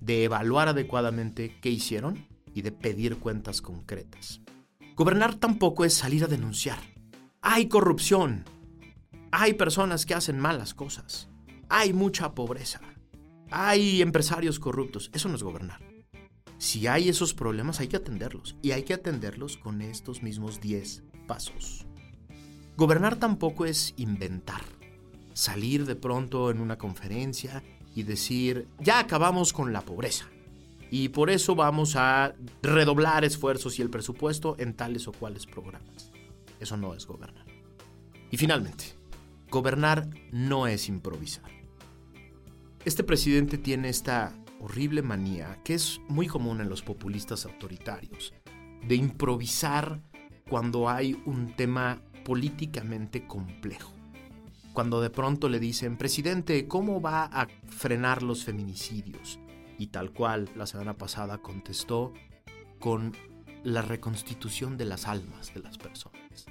de 0.00 0.24
evaluar 0.24 0.68
adecuadamente 0.68 1.58
qué 1.60 1.70
hicieron 1.70 2.26
y 2.54 2.62
de 2.62 2.72
pedir 2.72 3.16
cuentas 3.18 3.60
concretas. 3.60 4.40
Gobernar 4.96 5.34
tampoco 5.34 5.84
es 5.84 5.94
salir 5.94 6.24
a 6.24 6.28
denunciar. 6.28 6.78
Hay 7.42 7.68
corrupción. 7.68 8.44
Hay 9.32 9.54
personas 9.54 10.06
que 10.06 10.14
hacen 10.14 10.38
malas 10.38 10.72
cosas. 10.72 11.28
Hay 11.68 11.92
mucha 11.92 12.34
pobreza. 12.34 12.80
Hay 13.50 14.00
empresarios 14.00 14.60
corruptos. 14.60 15.10
Eso 15.12 15.28
no 15.28 15.34
es 15.34 15.42
gobernar. 15.42 15.80
Si 16.58 16.86
hay 16.86 17.08
esos 17.08 17.34
problemas 17.34 17.80
hay 17.80 17.88
que 17.88 17.96
atenderlos. 17.96 18.56
Y 18.62 18.70
hay 18.70 18.84
que 18.84 18.94
atenderlos 18.94 19.56
con 19.56 19.82
estos 19.82 20.22
mismos 20.22 20.60
10 20.60 21.02
pasos. 21.26 21.86
Gobernar 22.76 23.16
tampoco 23.16 23.66
es 23.66 23.94
inventar. 23.96 24.62
Salir 25.32 25.86
de 25.86 25.96
pronto 25.96 26.50
en 26.52 26.60
una 26.60 26.78
conferencia 26.78 27.64
y 27.96 28.04
decir, 28.04 28.68
ya 28.78 29.00
acabamos 29.00 29.52
con 29.52 29.72
la 29.72 29.80
pobreza. 29.80 30.28
Y 30.96 31.08
por 31.08 31.28
eso 31.28 31.56
vamos 31.56 31.96
a 31.96 32.36
redoblar 32.62 33.24
esfuerzos 33.24 33.80
y 33.80 33.82
el 33.82 33.90
presupuesto 33.90 34.54
en 34.60 34.74
tales 34.74 35.08
o 35.08 35.12
cuales 35.12 35.44
programas. 35.44 36.12
Eso 36.60 36.76
no 36.76 36.94
es 36.94 37.04
gobernar. 37.04 37.44
Y 38.30 38.36
finalmente, 38.36 38.84
gobernar 39.50 40.08
no 40.30 40.68
es 40.68 40.88
improvisar. 40.88 41.50
Este 42.84 43.02
presidente 43.02 43.58
tiene 43.58 43.88
esta 43.88 44.36
horrible 44.60 45.02
manía 45.02 45.58
que 45.64 45.74
es 45.74 46.00
muy 46.06 46.28
común 46.28 46.60
en 46.60 46.68
los 46.68 46.82
populistas 46.82 47.44
autoritarios, 47.44 48.32
de 48.86 48.94
improvisar 48.94 50.00
cuando 50.48 50.88
hay 50.88 51.20
un 51.26 51.56
tema 51.56 52.02
políticamente 52.24 53.26
complejo. 53.26 53.92
Cuando 54.72 55.00
de 55.00 55.10
pronto 55.10 55.48
le 55.48 55.58
dicen, 55.58 55.96
presidente, 55.96 56.68
¿cómo 56.68 57.00
va 57.00 57.24
a 57.24 57.48
frenar 57.66 58.22
los 58.22 58.44
feminicidios? 58.44 59.40
Y 59.78 59.88
tal 59.88 60.12
cual 60.12 60.50
la 60.56 60.66
semana 60.66 60.96
pasada 60.96 61.38
contestó 61.38 62.12
con 62.78 63.12
la 63.62 63.82
reconstitución 63.82 64.76
de 64.76 64.84
las 64.84 65.06
almas 65.06 65.52
de 65.54 65.60
las 65.60 65.78
personas. 65.78 66.46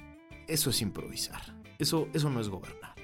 Eso 0.46 0.70
es 0.70 0.82
improvisar. 0.82 1.54
Eso, 1.78 2.08
eso 2.12 2.28
no 2.30 2.40
es 2.40 2.48
gobernar. 2.48 2.94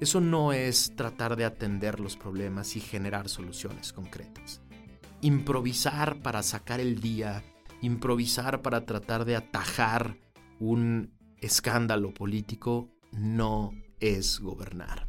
Eso 0.00 0.20
no 0.20 0.52
es 0.52 0.94
tratar 0.96 1.36
de 1.36 1.44
atender 1.44 2.00
los 2.00 2.16
problemas 2.16 2.76
y 2.76 2.80
generar 2.80 3.28
soluciones 3.28 3.92
concretas. 3.92 4.60
Improvisar 5.20 6.20
para 6.20 6.42
sacar 6.42 6.80
el 6.80 7.00
día, 7.00 7.42
improvisar 7.80 8.60
para 8.60 8.84
tratar 8.84 9.24
de 9.24 9.36
atajar 9.36 10.18
un 10.58 11.12
escándalo 11.38 12.12
político 12.12 12.90
no 13.12 13.72
es 14.00 14.40
gobernar. 14.40 15.06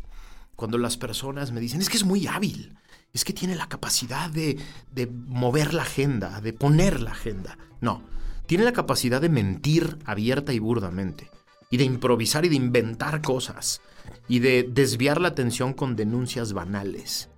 Cuando 0.56 0.78
las 0.78 0.98
personas 0.98 1.52
me 1.52 1.60
dicen, 1.60 1.82
es 1.82 1.90
que 1.90 1.98
es 1.98 2.06
muy 2.06 2.28
hábil, 2.28 2.78
es 3.16 3.24
que 3.24 3.32
tiene 3.32 3.56
la 3.56 3.70
capacidad 3.70 4.30
de, 4.30 4.60
de 4.92 5.08
mover 5.08 5.74
la 5.74 5.84
agenda, 5.84 6.42
de 6.42 6.52
poner 6.52 7.02
la 7.02 7.12
agenda. 7.12 7.58
No, 7.80 8.04
tiene 8.46 8.66
la 8.66 8.74
capacidad 8.74 9.22
de 9.22 9.30
mentir 9.30 9.98
abierta 10.06 10.52
y 10.52 10.60
burdamente, 10.60 11.32
y 11.72 11.78
de 11.78 11.86
improvisar 11.86 12.44
y 12.44 12.50
de 12.50 12.58
inventar 12.58 13.22
cosas, 13.22 13.82
y 14.28 14.40
de 14.40 14.68
desviar 14.70 15.22
la 15.22 15.30
atención 15.30 15.74
con 15.74 15.96
denuncias 15.96 16.52
banales. 16.52 17.30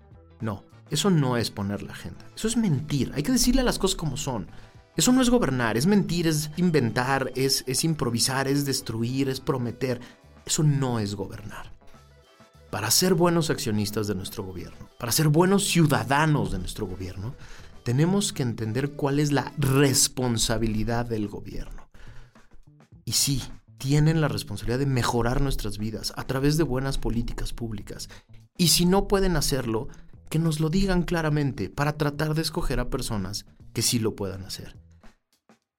No, 0.41 0.65
eso 0.89 1.11
no 1.11 1.37
es 1.37 1.51
poner 1.51 1.83
la 1.83 1.93
agenda, 1.93 2.25
eso 2.35 2.47
es 2.47 2.57
mentir, 2.57 3.11
hay 3.13 3.21
que 3.21 3.31
decirle 3.31 3.61
las 3.61 3.77
cosas 3.77 3.95
como 3.95 4.17
son. 4.17 4.47
Eso 4.95 5.11
no 5.11 5.21
es 5.21 5.29
gobernar, 5.29 5.77
es 5.77 5.85
mentir, 5.85 6.25
es 6.25 6.49
inventar, 6.57 7.31
es, 7.35 7.63
es 7.67 7.83
improvisar, 7.83 8.47
es 8.47 8.65
destruir, 8.65 9.29
es 9.29 9.39
prometer. 9.39 10.01
Eso 10.43 10.63
no 10.63 10.97
es 10.97 11.13
gobernar. 11.13 11.76
Para 12.69 12.91
ser 12.91 13.13
buenos 13.13 13.49
accionistas 13.49 14.07
de 14.07 14.15
nuestro 14.15 14.43
gobierno, 14.43 14.89
para 14.99 15.11
ser 15.11 15.29
buenos 15.29 15.65
ciudadanos 15.67 16.51
de 16.51 16.59
nuestro 16.59 16.85
gobierno, 16.85 17.35
tenemos 17.83 18.33
que 18.33 18.43
entender 18.43 18.91
cuál 18.91 19.19
es 19.19 19.31
la 19.31 19.53
responsabilidad 19.57 21.05
del 21.05 21.29
gobierno. 21.29 21.87
Y 23.05 23.13
sí, 23.13 23.41
tienen 23.77 24.19
la 24.19 24.27
responsabilidad 24.27 24.79
de 24.79 24.85
mejorar 24.85 25.41
nuestras 25.41 25.77
vidas 25.77 26.11
a 26.17 26.23
través 26.23 26.57
de 26.57 26.63
buenas 26.63 26.97
políticas 26.97 27.53
públicas. 27.53 28.09
Y 28.57 28.69
si 28.69 28.85
no 28.85 29.07
pueden 29.07 29.37
hacerlo, 29.37 29.87
que 30.29 30.39
nos 30.39 30.59
lo 30.59 30.69
digan 30.69 31.03
claramente 31.03 31.69
para 31.69 31.97
tratar 31.97 32.33
de 32.33 32.41
escoger 32.41 32.81
a 32.81 32.89
personas 32.89 33.45
que 33.71 33.81
sí 33.81 33.99
lo 33.99 34.15
puedan 34.15 34.43
hacer. 34.43 34.75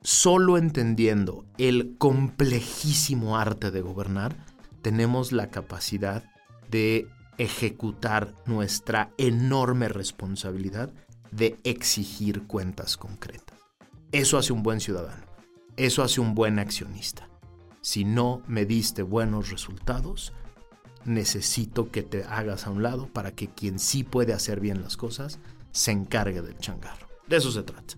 Solo 0.01 0.57
entendiendo 0.57 1.45
el 1.59 1.97
complejísimo 1.99 3.37
arte 3.37 3.71
de 3.71 3.83
gobernar, 3.83 4.37
tenemos 4.81 5.33
la 5.33 5.51
capacidad 5.51 6.25
de 6.71 7.09
ejecutar 7.39 8.35
nuestra 8.47 9.13
enorme 9.17 9.89
responsabilidad 9.89 10.93
de 11.31 11.59
exigir 11.65 12.43
cuentas 12.43 12.97
concretas. 12.97 13.59
Eso 14.13 14.39
hace 14.39 14.53
un 14.53 14.63
buen 14.63 14.81
ciudadano, 14.81 15.25
eso 15.77 16.03
hace 16.03 16.21
un 16.21 16.35
buen 16.35 16.59
accionista. 16.59 17.29
Si 17.81 18.05
no 18.05 18.43
me 18.47 18.65
diste 18.65 19.03
buenos 19.03 19.51
resultados, 19.51 20.33
necesito 21.05 21.91
que 21.91 22.03
te 22.03 22.25
hagas 22.25 22.67
a 22.67 22.71
un 22.71 22.83
lado 22.83 23.07
para 23.07 23.33
que 23.33 23.49
quien 23.49 23.79
sí 23.79 24.05
puede 24.05 24.33
hacer 24.33 24.61
bien 24.61 24.83
las 24.83 24.97
cosas 24.97 25.39
se 25.71 25.93
encargue 25.93 26.43
del 26.43 26.59
changarro. 26.59 27.07
De 27.29 27.37
eso 27.37 27.53
se 27.53 27.63
trata. 27.63 27.95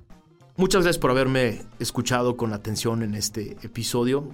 Muchas 0.57 0.83
gracias 0.83 1.01
por 1.01 1.11
haberme 1.11 1.63
escuchado 1.79 2.37
con 2.37 2.53
atención 2.53 3.03
en 3.03 3.15
este 3.15 3.53
episodio. 3.63 4.29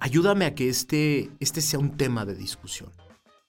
Ayúdame 0.00 0.46
a 0.46 0.54
que 0.54 0.68
este, 0.68 1.30
este 1.40 1.60
sea 1.60 1.78
un 1.78 1.96
tema 1.96 2.24
de 2.24 2.34
discusión. 2.34 2.90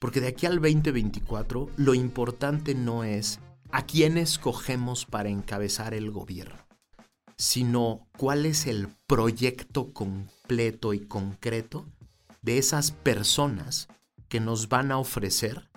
Porque 0.04 0.20
de 0.20 0.28
aquí 0.28 0.46
al 0.46 0.56
2024 0.56 1.70
lo 1.78 1.94
importante 1.94 2.76
no 2.76 3.06
es 3.06 3.40
a 3.72 3.86
quién 3.86 4.18
escogemos 4.18 5.06
para 5.06 5.30
encabezar 5.30 5.94
el 5.94 6.12
gobierno, 6.12 6.68
sino 7.38 8.06
cuál 8.18 8.46
es 8.46 8.68
el 8.68 8.90
proyecto 9.08 9.94
completo 9.94 10.94
y 10.94 11.00
concreto 11.00 11.86
de 12.42 12.58
esas 12.58 12.92
personas 12.92 13.88
que 14.28 14.42
nos 14.42 14.68
van 14.68 14.92
a 14.92 14.98
ofrecer 14.98 15.70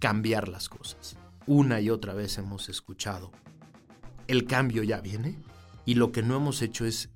cambiar 0.00 0.48
las 0.48 0.68
cosas. 0.68 1.16
Una 1.46 1.80
y 1.80 1.90
otra 1.90 2.14
vez 2.14 2.38
hemos 2.38 2.68
escuchado 2.68 3.30
el 4.26 4.46
cambio 4.46 4.82
ya 4.82 5.00
viene 5.00 5.38
y 5.84 5.94
lo 5.94 6.10
que 6.10 6.24
no 6.24 6.34
hemos 6.34 6.60
hecho 6.60 6.86
es 6.86 7.10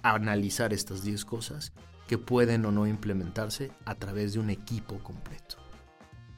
analizar 0.00 0.72
estas 0.72 1.02
10 1.02 1.26
cosas 1.26 1.74
que 2.08 2.18
pueden 2.18 2.64
o 2.64 2.72
no 2.72 2.88
implementarse 2.88 3.70
a 3.84 3.94
través 3.94 4.32
de 4.32 4.40
un 4.40 4.50
equipo 4.50 4.98
completo. 4.98 5.56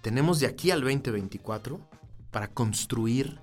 Tenemos 0.03 0.41
de 0.41 0.47
aquí 0.47 0.71
al 0.71 0.81
2024 0.81 1.81
para 2.31 2.49
construir 2.49 3.41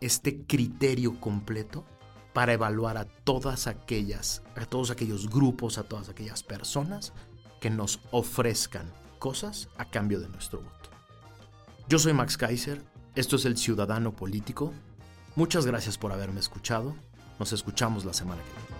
este 0.00 0.44
criterio 0.46 1.20
completo 1.20 1.84
para 2.32 2.52
evaluar 2.52 2.96
a 2.96 3.04
todas 3.04 3.66
aquellas, 3.66 4.42
a 4.56 4.64
todos 4.64 4.90
aquellos 4.90 5.28
grupos, 5.28 5.78
a 5.78 5.82
todas 5.84 6.08
aquellas 6.08 6.42
personas 6.42 7.12
que 7.60 7.70
nos 7.70 8.00
ofrezcan 8.10 8.90
cosas 9.18 9.68
a 9.76 9.84
cambio 9.84 10.20
de 10.20 10.28
nuestro 10.28 10.60
voto. 10.60 10.90
Yo 11.88 11.98
soy 11.98 12.14
Max 12.14 12.38
Kaiser, 12.38 12.82
esto 13.14 13.36
es 13.36 13.44
El 13.44 13.58
Ciudadano 13.58 14.12
Político. 14.14 14.72
Muchas 15.36 15.66
gracias 15.66 15.98
por 15.98 16.12
haberme 16.12 16.40
escuchado. 16.40 16.94
Nos 17.38 17.52
escuchamos 17.52 18.04
la 18.04 18.14
semana 18.14 18.42
que 18.42 18.50
viene. 18.50 18.79